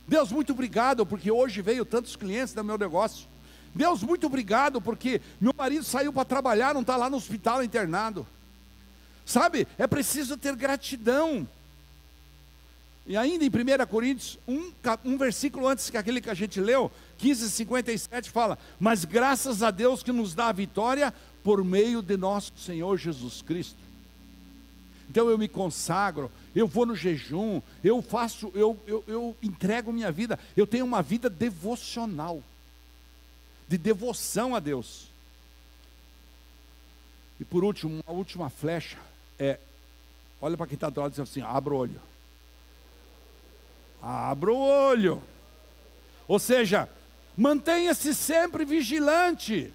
[0.07, 3.27] Deus, muito obrigado, porque hoje veio tantos clientes no meu negócio.
[3.75, 8.27] Deus, muito obrigado, porque meu marido saiu para trabalhar, não está lá no hospital internado.
[9.25, 11.49] Sabe, é preciso ter gratidão.
[13.07, 14.71] E ainda em 1 Coríntios, um,
[15.03, 20.03] um versículo antes que aquele que a gente leu, 15,57 fala: Mas graças a Deus
[20.03, 21.15] que nos dá a vitória
[21.47, 23.79] por meio de nosso Senhor Jesus Cristo.
[25.09, 30.11] Então eu me consagro, eu vou no jejum, eu faço, eu, eu, eu entrego minha
[30.11, 32.43] vida, eu tenho uma vida devocional,
[33.69, 35.07] de devoção a Deus.
[37.39, 38.99] E por último, uma última flecha
[39.39, 39.61] é:
[40.41, 42.03] olha para quem está do lado e diz assim: abra o olho.
[44.03, 45.23] Abra o olho.
[46.27, 46.89] Ou seja,
[47.37, 49.73] mantenha-se sempre vigilante.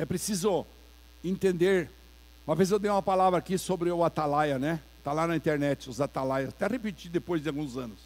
[0.00, 0.66] É preciso
[1.22, 1.90] entender.
[2.46, 4.80] Uma vez eu dei uma palavra aqui sobre o atalaia, né?
[4.96, 6.48] Está lá na internet, os atalaias.
[6.48, 7.98] Até repeti depois de alguns anos.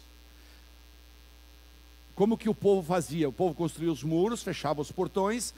[2.13, 3.29] Como que o povo fazia?
[3.29, 5.53] O povo construía os muros, fechava os portões,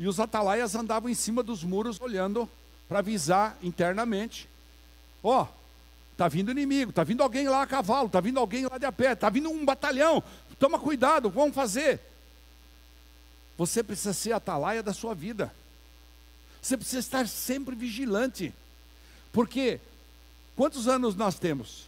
[0.00, 2.48] e os atalaias andavam em cima dos muros, olhando
[2.88, 4.48] para avisar internamente:
[5.22, 5.46] ó, oh,
[6.16, 8.90] tá vindo inimigo, tá vindo alguém lá a cavalo, tá vindo alguém lá de a
[8.90, 10.24] pé, tá vindo um batalhão.
[10.58, 12.00] Toma cuidado, vamos fazer.
[13.56, 15.52] Você precisa ser atalaia da sua vida.
[16.60, 18.52] Você precisa estar sempre vigilante.
[19.32, 19.80] Porque
[20.56, 21.86] quantos anos nós temos?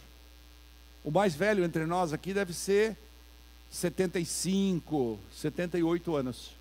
[1.03, 2.95] O mais velho entre nós aqui deve ser
[3.71, 6.51] 75, 78 anos.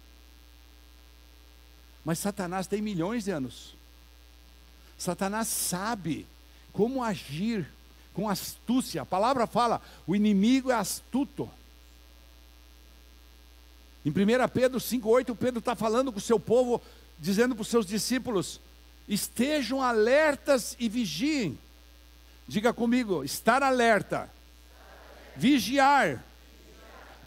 [2.05, 3.75] Mas Satanás tem milhões de anos.
[4.99, 6.27] Satanás sabe
[6.73, 7.69] como agir
[8.15, 9.03] com astúcia.
[9.03, 11.51] A palavra fala: o inimigo é astuto.
[14.05, 14.15] Em 1
[14.53, 16.81] Pedro 5,8, Pedro está falando com o seu povo
[17.21, 18.61] dizendo para os seus discípulos:
[19.07, 21.59] estejam alertas e vigiem.
[22.49, 24.29] Diga comigo, estar alerta,
[25.37, 26.25] vigiar.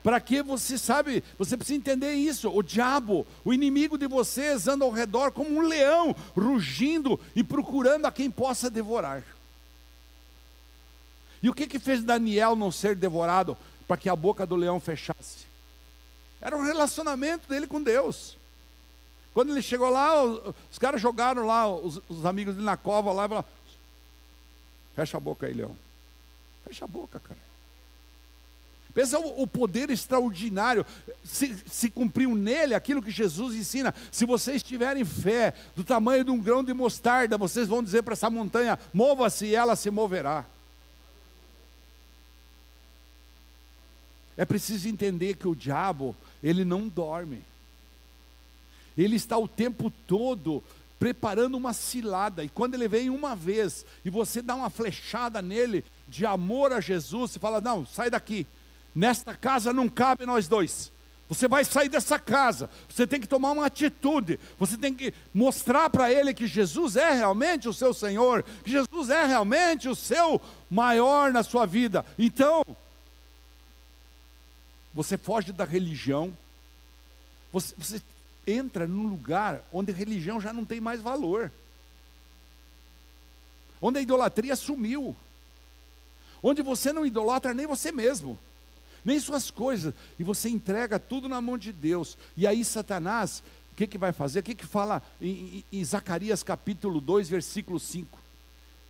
[0.04, 2.50] Para que você sabe, você precisa entender isso.
[2.50, 8.06] O diabo, o inimigo de vocês, anda ao redor como um leão, rugindo e procurando
[8.06, 9.24] a quem possa devorar.
[11.42, 14.78] E o que que fez Daniel não ser devorado para que a boca do leão
[14.78, 15.46] fechasse?
[16.42, 18.38] Era um relacionamento dele com Deus.
[19.34, 23.26] Quando ele chegou lá, os, caras jogaram lá, os, os, amigos dele na cova lá
[23.26, 23.48] e falaram:
[24.96, 25.76] Fecha a boca aí, Leão.
[26.66, 27.40] Fecha a boca, cara.
[28.94, 30.86] Pensa o, o poder extraordinário.
[31.24, 33.94] Se, se cumpriu nele aquilo que Jesus ensina.
[34.12, 38.14] Se vocês tiverem fé do tamanho de um grão de mostarda, vocês vão dizer para
[38.14, 40.46] essa montanha: mova-se e ela se moverá.
[44.38, 47.42] É preciso entender que o diabo, ele não dorme.
[48.98, 50.64] Ele está o tempo todo
[51.00, 55.84] preparando uma cilada, e quando ele vem uma vez e você dá uma flechada nele
[56.08, 58.48] de amor a Jesus, você fala: Não, sai daqui,
[58.96, 60.94] nesta casa não cabe nós dois.
[61.28, 65.90] Você vai sair dessa casa, você tem que tomar uma atitude, você tem que mostrar
[65.90, 70.40] para ele que Jesus é realmente o seu Senhor, que Jesus é realmente o seu
[70.70, 72.06] maior na sua vida.
[72.20, 72.64] Então,
[74.94, 76.32] você foge da religião,
[77.52, 78.02] você, você
[78.46, 81.52] entra num lugar onde religião já não tem mais valor,
[83.82, 85.16] onde a idolatria sumiu,
[86.42, 88.38] onde você não idolatra nem você mesmo,
[89.04, 93.76] nem suas coisas, e você entrega tudo na mão de Deus, e aí Satanás, o
[93.76, 94.40] que, que vai fazer?
[94.40, 98.20] O que, que fala em, em, em Zacarias capítulo 2, versículo 5?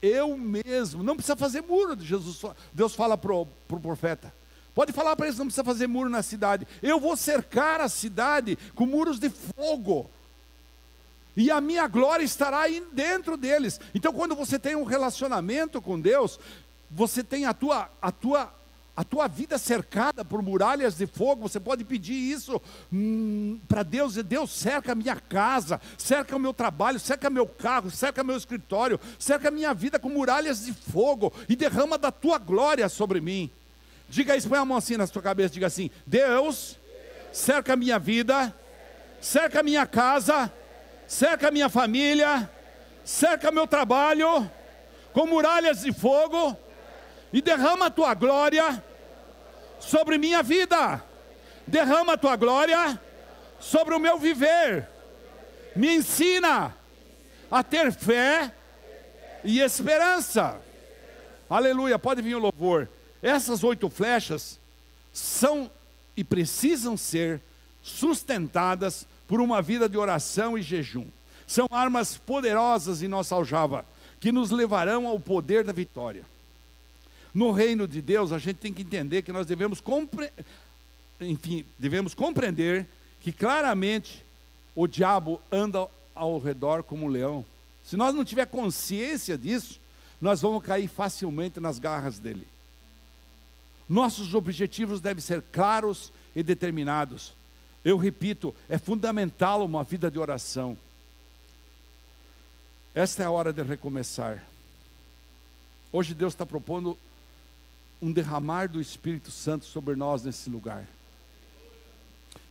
[0.02, 2.42] Eu mesmo, não precisa fazer muro, Jesus,
[2.74, 4.34] Deus fala para o pro profeta,
[4.74, 6.68] Pode falar para eles, não precisa fazer muro na cidade.
[6.82, 10.10] Eu vou cercar a cidade com muros de fogo.
[11.36, 13.80] e a minha glória estará aí dentro deles.
[13.94, 16.40] Então, quando você tem um relacionamento com Deus,
[16.90, 18.54] você tem a tua, a tua,
[18.96, 21.48] a tua vida cercada por muralhas de fogo.
[21.48, 22.62] Você pode pedir isso
[22.92, 24.16] hum, para Deus.
[24.16, 28.38] E Deus cerca a minha casa, cerca o meu trabalho, cerca meu carro, cerca meu
[28.38, 33.20] escritório, cerca a minha vida com muralhas de fogo e derrama da tua glória sobre
[33.20, 33.52] mim.
[34.14, 36.78] Diga isso, põe a mão assim na sua cabeça, diga assim: Deus,
[37.32, 38.54] cerca a minha vida,
[39.20, 40.52] cerca a minha casa
[41.08, 42.50] cerca minha família,
[43.04, 44.50] cerca meu trabalho
[45.12, 46.58] com muralhas de fogo
[47.32, 48.84] e derrama a tua glória
[49.80, 51.04] sobre minha vida.
[51.68, 53.00] Derrama a tua glória
[53.60, 54.88] sobre o meu viver.
[55.76, 56.76] Me ensina
[57.50, 58.52] a ter fé
[59.44, 60.60] e esperança.
[61.50, 62.90] Aleluia, pode vir o louvor.
[63.24, 64.60] Essas oito flechas
[65.14, 65.72] são
[66.16, 67.42] e precisam ser
[67.82, 71.08] sustentadas por uma vida de oração e jejum.
[71.48, 73.86] São armas poderosas em nossa aljava,
[74.20, 76.26] que nos levarão ao poder da vitória.
[77.34, 80.30] No reino de Deus, a gente tem que entender que nós devemos, compre...
[81.22, 82.86] Enfim, devemos compreender
[83.22, 84.24] que claramente
[84.76, 87.46] o diabo anda ao redor como um leão.
[87.86, 89.80] Se nós não tiver consciência disso,
[90.22, 92.46] nós vamos cair facilmente nas garras dele.
[93.88, 97.34] Nossos objetivos devem ser claros e determinados.
[97.84, 100.78] Eu repito, é fundamental uma vida de oração.
[102.96, 104.44] Esta é a hora de recomeçar.
[105.92, 106.98] Hoje Deus está propondo
[108.02, 110.88] um derramar do Espírito Santo sobre nós nesse lugar.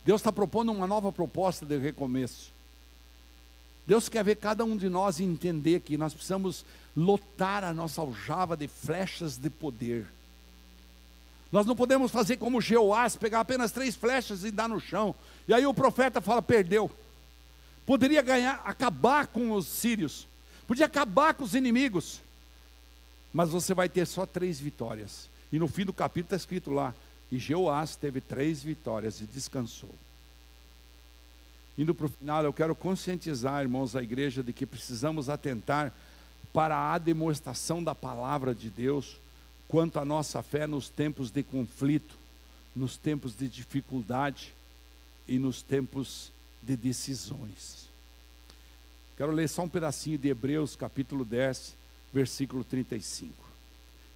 [0.05, 2.51] Deus está propondo uma nova proposta de recomeço.
[3.85, 6.65] Deus quer ver cada um de nós entender que nós precisamos
[6.95, 10.07] lotar a nossa aljava de flechas de poder.
[11.53, 15.13] Nós não podemos fazer como Jeoás, pegar apenas três flechas e dar no chão.
[15.47, 16.89] E aí o profeta fala: perdeu.
[17.85, 20.27] Poderia ganhar, acabar com os sírios,
[20.65, 22.21] podia acabar com os inimigos,
[23.31, 25.29] mas você vai ter só três vitórias.
[25.51, 26.91] E no fim do capítulo está escrito lá:
[27.31, 29.93] e Jeoás teve três vitórias e descansou.
[31.77, 35.93] Indo para o final, eu quero conscientizar, irmãos, a igreja de que precisamos atentar
[36.51, 39.21] para a demonstração da palavra de Deus
[39.67, 42.15] quanto à nossa fé nos tempos de conflito,
[42.75, 44.53] nos tempos de dificuldade
[45.27, 47.87] e nos tempos de decisões.
[49.17, 51.75] Quero ler só um pedacinho de Hebreus, capítulo 10,
[52.11, 53.33] versículo 35.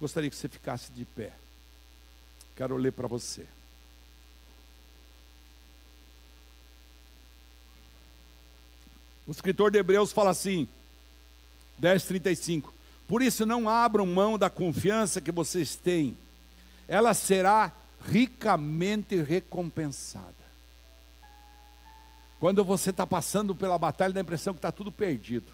[0.00, 1.32] Gostaria que você ficasse de pé.
[2.56, 3.46] Quero ler para você.
[9.26, 10.66] O escritor de Hebreus fala assim,
[11.78, 12.72] 10:35.
[13.08, 16.16] Por isso, não abram mão da confiança que vocês têm,
[16.86, 17.72] ela será
[18.06, 20.38] ricamente recompensada.
[22.38, 25.50] Quando você está passando pela batalha, dá a impressão que está tudo perdido.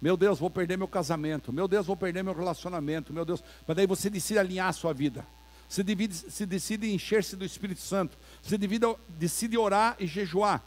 [0.00, 1.52] Meu Deus, vou perder meu casamento.
[1.52, 3.12] Meu Deus, vou perder meu relacionamento.
[3.12, 5.26] Meu Deus, mas daí você decide alinhar a sua vida.
[5.68, 8.16] Você decide, se decide encher-se do Espírito Santo.
[8.42, 10.64] Você decide, decide orar e jejuar.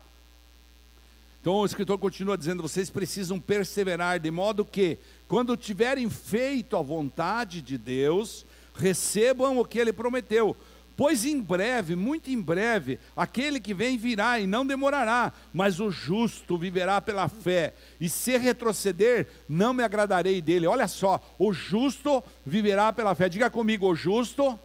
[1.41, 6.81] Então o escritor continua dizendo: vocês precisam perseverar, de modo que, quando tiverem feito a
[6.81, 10.55] vontade de Deus, recebam o que ele prometeu.
[10.95, 15.89] Pois em breve, muito em breve, aquele que vem virá e não demorará, mas o
[15.89, 17.73] justo viverá pela fé.
[17.99, 20.67] E se retroceder, não me agradarei dele.
[20.67, 23.27] Olha só, o justo viverá pela fé.
[23.27, 24.59] Diga comigo: o justo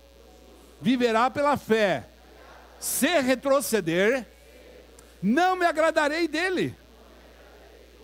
[0.78, 2.06] viverá pela fé.
[2.78, 4.26] Se retroceder,
[5.22, 6.74] não me agradarei dele.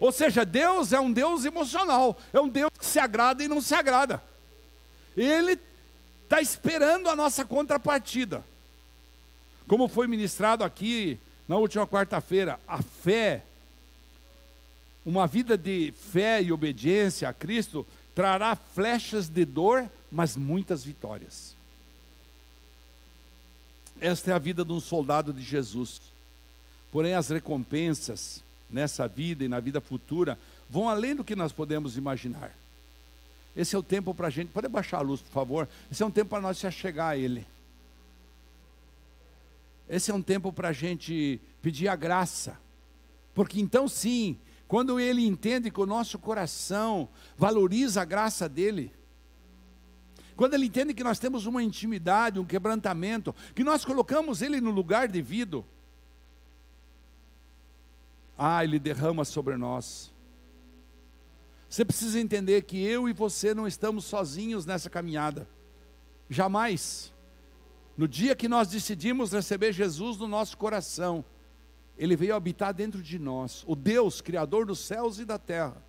[0.01, 3.61] Ou seja, Deus é um Deus emocional, é um Deus que se agrada e não
[3.61, 4.23] se agrada.
[5.17, 5.59] Ele
[6.25, 8.45] está esperando a nossa contrapartida.
[9.69, 13.45] Como foi ministrado aqui na última quarta-feira, a fé,
[15.05, 21.55] uma vida de fé e obediência a Cristo, trará flechas de dor, mas muitas vitórias.
[24.01, 26.01] Esta é a vida de um soldado de Jesus.
[26.93, 30.39] Porém, as recompensas nessa vida e na vida futura
[30.69, 32.55] vão além do que nós podemos imaginar.
[33.57, 34.49] Esse é o tempo para a gente.
[34.49, 35.69] Pode baixar a luz, por favor?
[35.91, 37.47] Esse é um tempo para nós se achegar a Ele.
[39.89, 42.59] Esse é um tempo para a gente pedir a graça.
[43.35, 44.39] Porque então, sim,
[44.69, 48.93] quando Ele entende que o nosso coração valoriza a graça dEle,
[50.37, 54.71] quando Ele entende que nós temos uma intimidade, um quebrantamento, que nós colocamos Ele no
[54.71, 55.65] lugar devido,
[58.45, 60.13] ah, Ele derrama sobre nós.
[61.69, 65.49] Você precisa entender que eu e você não estamos sozinhos nessa caminhada.
[66.29, 67.13] Jamais.
[67.97, 71.25] No dia que nós decidimos receber Jesus no nosso coração,
[71.97, 73.65] ele veio habitar dentro de nós.
[73.67, 75.83] O Deus, Criador dos céus e da terra,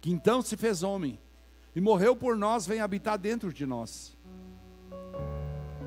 [0.00, 1.18] que então se fez homem
[1.74, 4.16] e morreu por nós, vem habitar dentro de nós.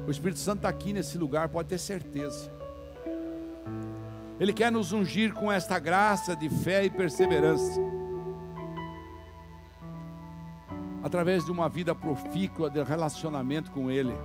[0.05, 2.60] O Espírito Santo está aqui nesse lugar, pode ter certeza.
[4.41, 7.79] Ele quer nos ungir com esta graça de fé e perseverança.
[11.03, 14.15] Através de uma vida profícua de relacionamento com Ele.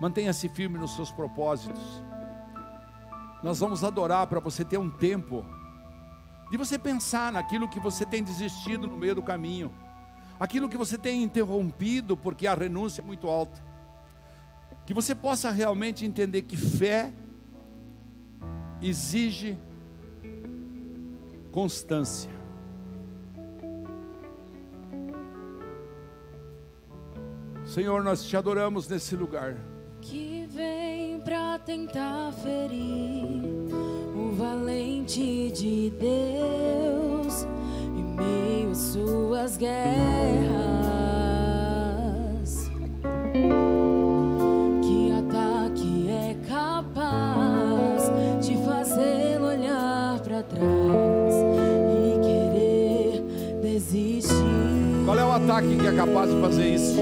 [0.00, 2.02] Mantenha-se firme nos seus propósitos.
[3.44, 5.46] Nós vamos adorar para você ter um tempo
[6.50, 9.72] de você pensar naquilo que você tem desistido no meio do caminho,
[10.40, 13.62] aquilo que você tem interrompido porque a renúncia é muito alta.
[14.84, 17.12] Que você possa realmente entender que fé
[18.82, 19.58] exige
[21.50, 22.30] constância.
[27.64, 29.56] Senhor, nós te adoramos nesse lugar.
[30.00, 33.42] Que vem para tentar ferir
[34.16, 37.46] o valente de Deus
[37.96, 40.87] em meio às suas guerras.
[55.58, 57.00] Ataque que é capaz de fazer isso?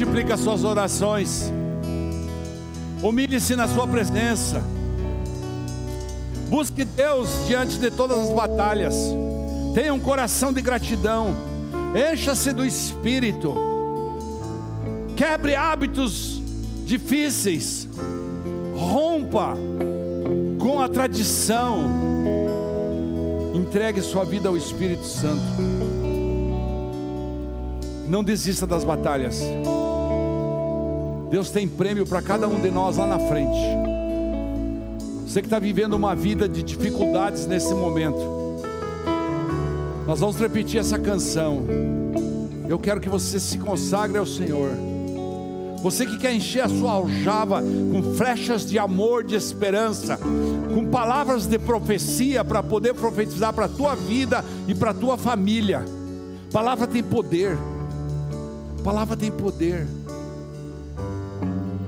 [0.00, 1.52] Multiplica suas orações.
[3.02, 4.64] Humilhe-se na sua presença.
[6.48, 8.96] Busque Deus diante de todas as batalhas.
[9.74, 11.36] Tenha um coração de gratidão.
[11.94, 13.54] Encha-se do Espírito.
[15.14, 16.40] Quebre hábitos
[16.86, 17.86] difíceis.
[18.74, 19.54] Rompa
[20.58, 21.84] com a tradição.
[23.52, 25.42] Entregue sua vida ao Espírito Santo.
[28.08, 29.42] Não desista das batalhas.
[31.30, 33.58] Deus tem prêmio para cada um de nós lá na frente.
[35.24, 38.18] Você que está vivendo uma vida de dificuldades nesse momento.
[40.08, 41.64] Nós vamos repetir essa canção.
[42.68, 44.70] Eu quero que você se consagre ao Senhor.
[45.82, 50.18] Você que quer encher a sua aljava com flechas de amor, de esperança,
[50.74, 55.16] com palavras de profecia para poder profetizar para a tua vida e para a tua
[55.16, 55.84] família.
[56.52, 57.56] Palavra tem poder.
[58.82, 59.86] Palavra tem poder.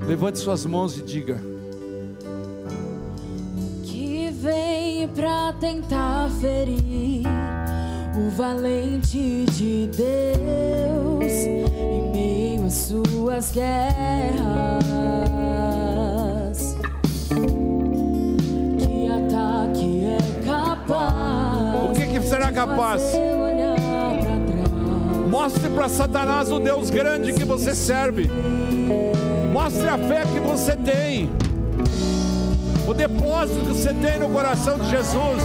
[0.07, 1.39] Levante suas mãos e diga:
[3.83, 7.23] que vem pra tentar ferir
[8.15, 13.93] o valente de Deus em meio às suas guerras.
[18.77, 21.89] Que ataque é capaz?
[21.89, 23.01] O que que será capaz?
[25.29, 28.29] Mostre para Satanás o Deus grande que você serve.
[29.53, 31.29] Mostre a fé que você tem.
[32.87, 35.43] O depósito que você tem no coração de Jesus.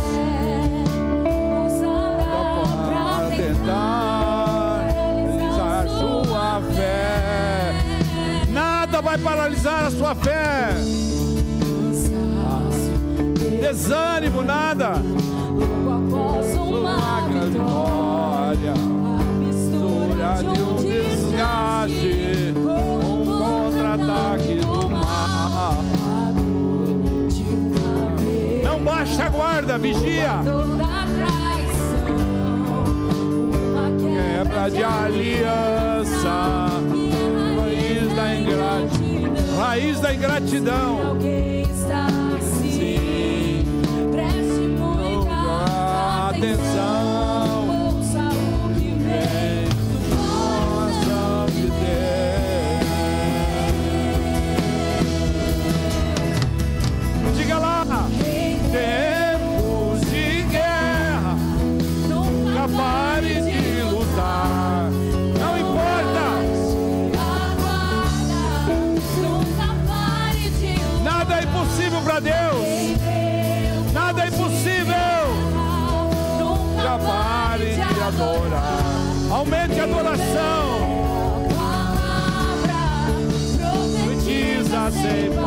[2.86, 7.74] Pra tentar realizar sua fé.
[8.48, 10.70] Nada vai paralisar a sua fé.
[13.60, 14.92] Desânimo, nada.
[14.94, 18.72] Após uma vitória,
[19.38, 22.54] mistura de um desgaste,
[29.08, 29.16] vez.
[29.16, 30.40] Não baixa a guarda, vigia.
[33.98, 36.68] Quebra de aliança,
[37.56, 39.56] raiz da ingratidão.
[39.58, 41.18] Raiz da ingratidão.
[79.50, 81.48] Aumente a adoração.
[84.04, 85.37] Profetiza sem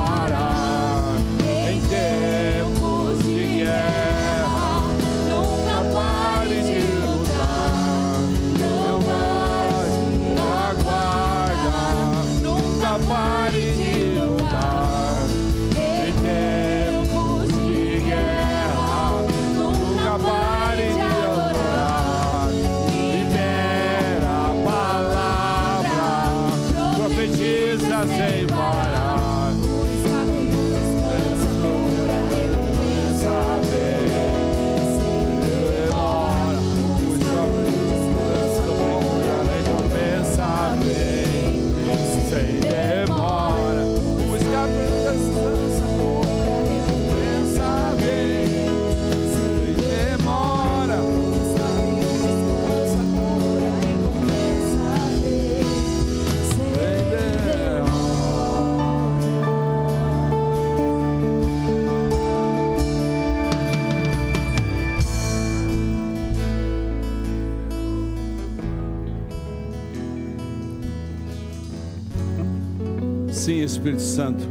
[73.32, 74.44] Sim, Espírito Santo,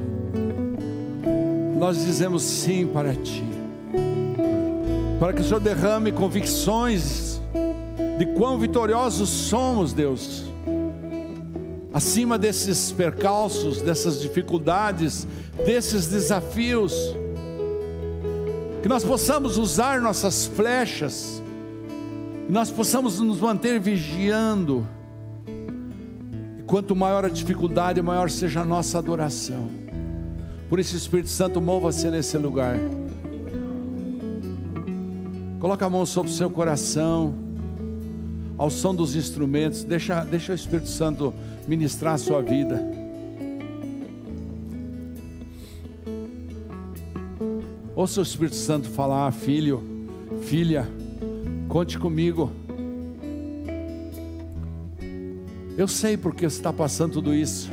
[1.79, 3.45] nós dizemos sim para Ti,
[5.21, 7.43] para que o Senhor derrame convicções
[8.19, 10.45] de quão vitoriosos somos, Deus,
[11.93, 15.27] acima desses percalços, dessas dificuldades,
[15.67, 16.95] desses desafios,
[18.83, 21.43] que nós possamos usar nossas flechas,
[22.49, 24.89] nós possamos nos manter vigiando,
[26.71, 29.69] quanto maior a dificuldade, maior seja a nossa adoração.
[30.69, 32.77] Por isso, Espírito Santo, mova-se nesse lugar.
[35.59, 37.35] Coloca a mão sobre o seu coração,
[38.57, 39.83] ao som dos instrumentos.
[39.83, 41.35] Deixa, deixa o Espírito Santo
[41.67, 42.81] ministrar a sua vida.
[47.97, 49.83] Ouça o Espírito Santo falar, filho,
[50.43, 50.89] filha,
[51.69, 52.60] conte comigo.
[55.77, 57.71] Eu sei porque você está passando tudo isso.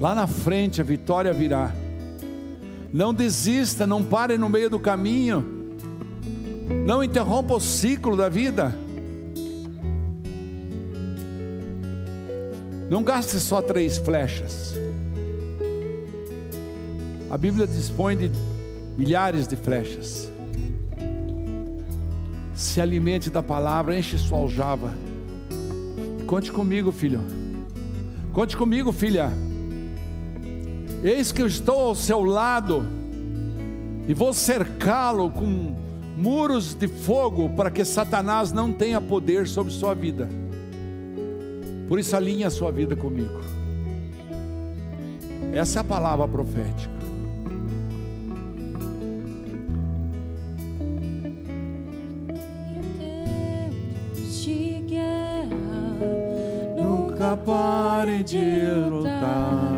[0.00, 1.72] Lá na frente a vitória virá.
[2.92, 5.44] Não desista, não pare no meio do caminho.
[6.86, 8.74] Não interrompa o ciclo da vida.
[12.88, 14.74] Não gaste só três flechas.
[17.30, 18.30] A Bíblia dispõe de
[18.98, 20.30] milhares de flechas.
[22.54, 24.92] Se alimente da palavra, enche sua aljava.
[26.30, 27.20] Conte comigo, filho.
[28.32, 29.32] Conte comigo, filha.
[31.02, 32.86] Eis que eu estou ao seu lado
[34.06, 35.74] e vou cercá-lo com
[36.16, 40.28] muros de fogo para que Satanás não tenha poder sobre sua vida.
[41.88, 43.40] Por isso, alinhe a sua vida comigo.
[45.52, 46.99] Essa é a palavra profética.
[57.30, 59.69] Nunca pare de lutar.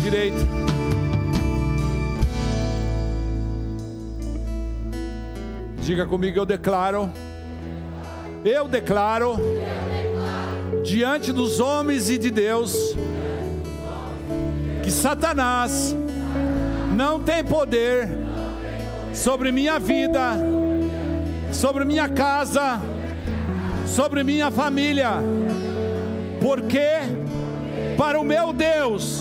[0.00, 0.38] Direita.
[5.80, 7.10] Diga comigo, eu declaro.
[8.44, 9.36] Eu declaro.
[10.84, 12.96] Diante dos homens e de Deus.
[14.82, 15.94] Que Satanás
[16.96, 18.08] não tem poder
[19.12, 20.32] sobre minha vida,
[21.52, 22.80] sobre minha casa,
[23.86, 25.22] sobre minha família.
[26.40, 26.88] Porque
[27.96, 29.15] para o meu Deus,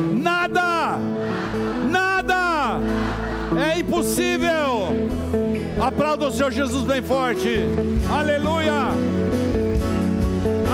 [0.00, 0.98] nada,
[1.90, 2.80] nada
[3.56, 4.88] é impossível.
[5.80, 7.48] Aplauda o Senhor Jesus bem forte.
[8.10, 8.88] Aleluia.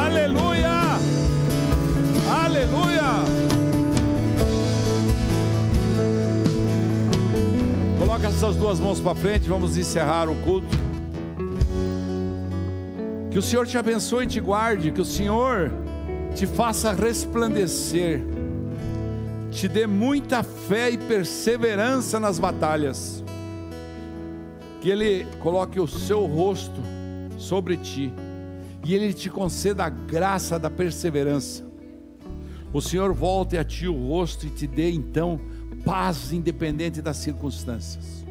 [0.04, 0.68] Aleluia.
[2.44, 3.08] Aleluia.
[7.98, 10.88] Coloca essas duas mãos para frente, vamos encerrar o culto.
[13.30, 15.70] Que o Senhor te abençoe e te guarde, que o Senhor
[16.34, 18.22] te faça resplandecer,
[19.58, 23.24] te dê muita fé e perseverança nas batalhas,
[24.80, 26.80] que Ele coloque o seu rosto
[27.36, 28.12] sobre ti
[28.84, 31.66] e Ele te conceda a graça da perseverança.
[32.72, 35.40] O Senhor volte a ti o rosto e te dê então
[35.84, 38.24] paz independente das circunstâncias.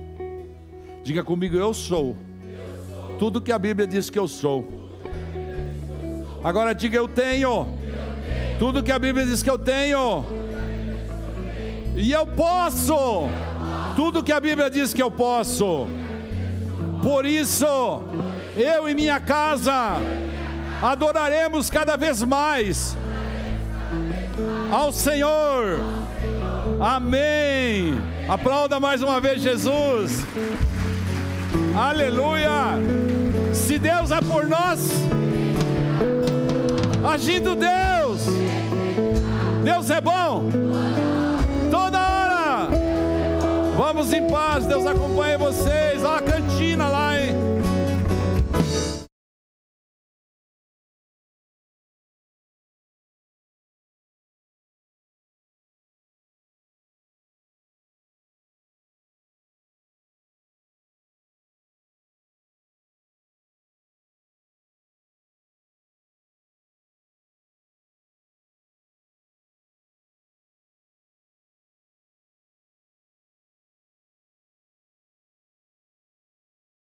[1.03, 2.15] Diga comigo, eu sou.
[3.19, 4.65] Tudo que a Bíblia diz que eu sou.
[6.41, 7.67] Agora diga, eu tenho.
[8.57, 10.36] Tudo que a Bíblia diz que eu tenho.
[11.97, 13.27] E eu posso.
[13.95, 15.87] Tudo que a Bíblia diz que eu posso.
[17.01, 17.65] Por isso,
[18.55, 19.95] eu e minha casa
[20.81, 22.95] adoraremos cada vez mais
[24.71, 25.79] ao Senhor.
[26.79, 27.99] Amém.
[28.29, 30.23] Aplauda mais uma vez Jesus.
[31.75, 32.77] Aleluia.
[33.53, 34.91] Se Deus é por nós,
[37.11, 38.21] agindo Deus.
[39.63, 41.06] Deus é bom.
[43.77, 44.65] Vamos em paz.
[44.65, 46.03] Deus acompanhe vocês.
[46.03, 47.06] Olha a cantina lá.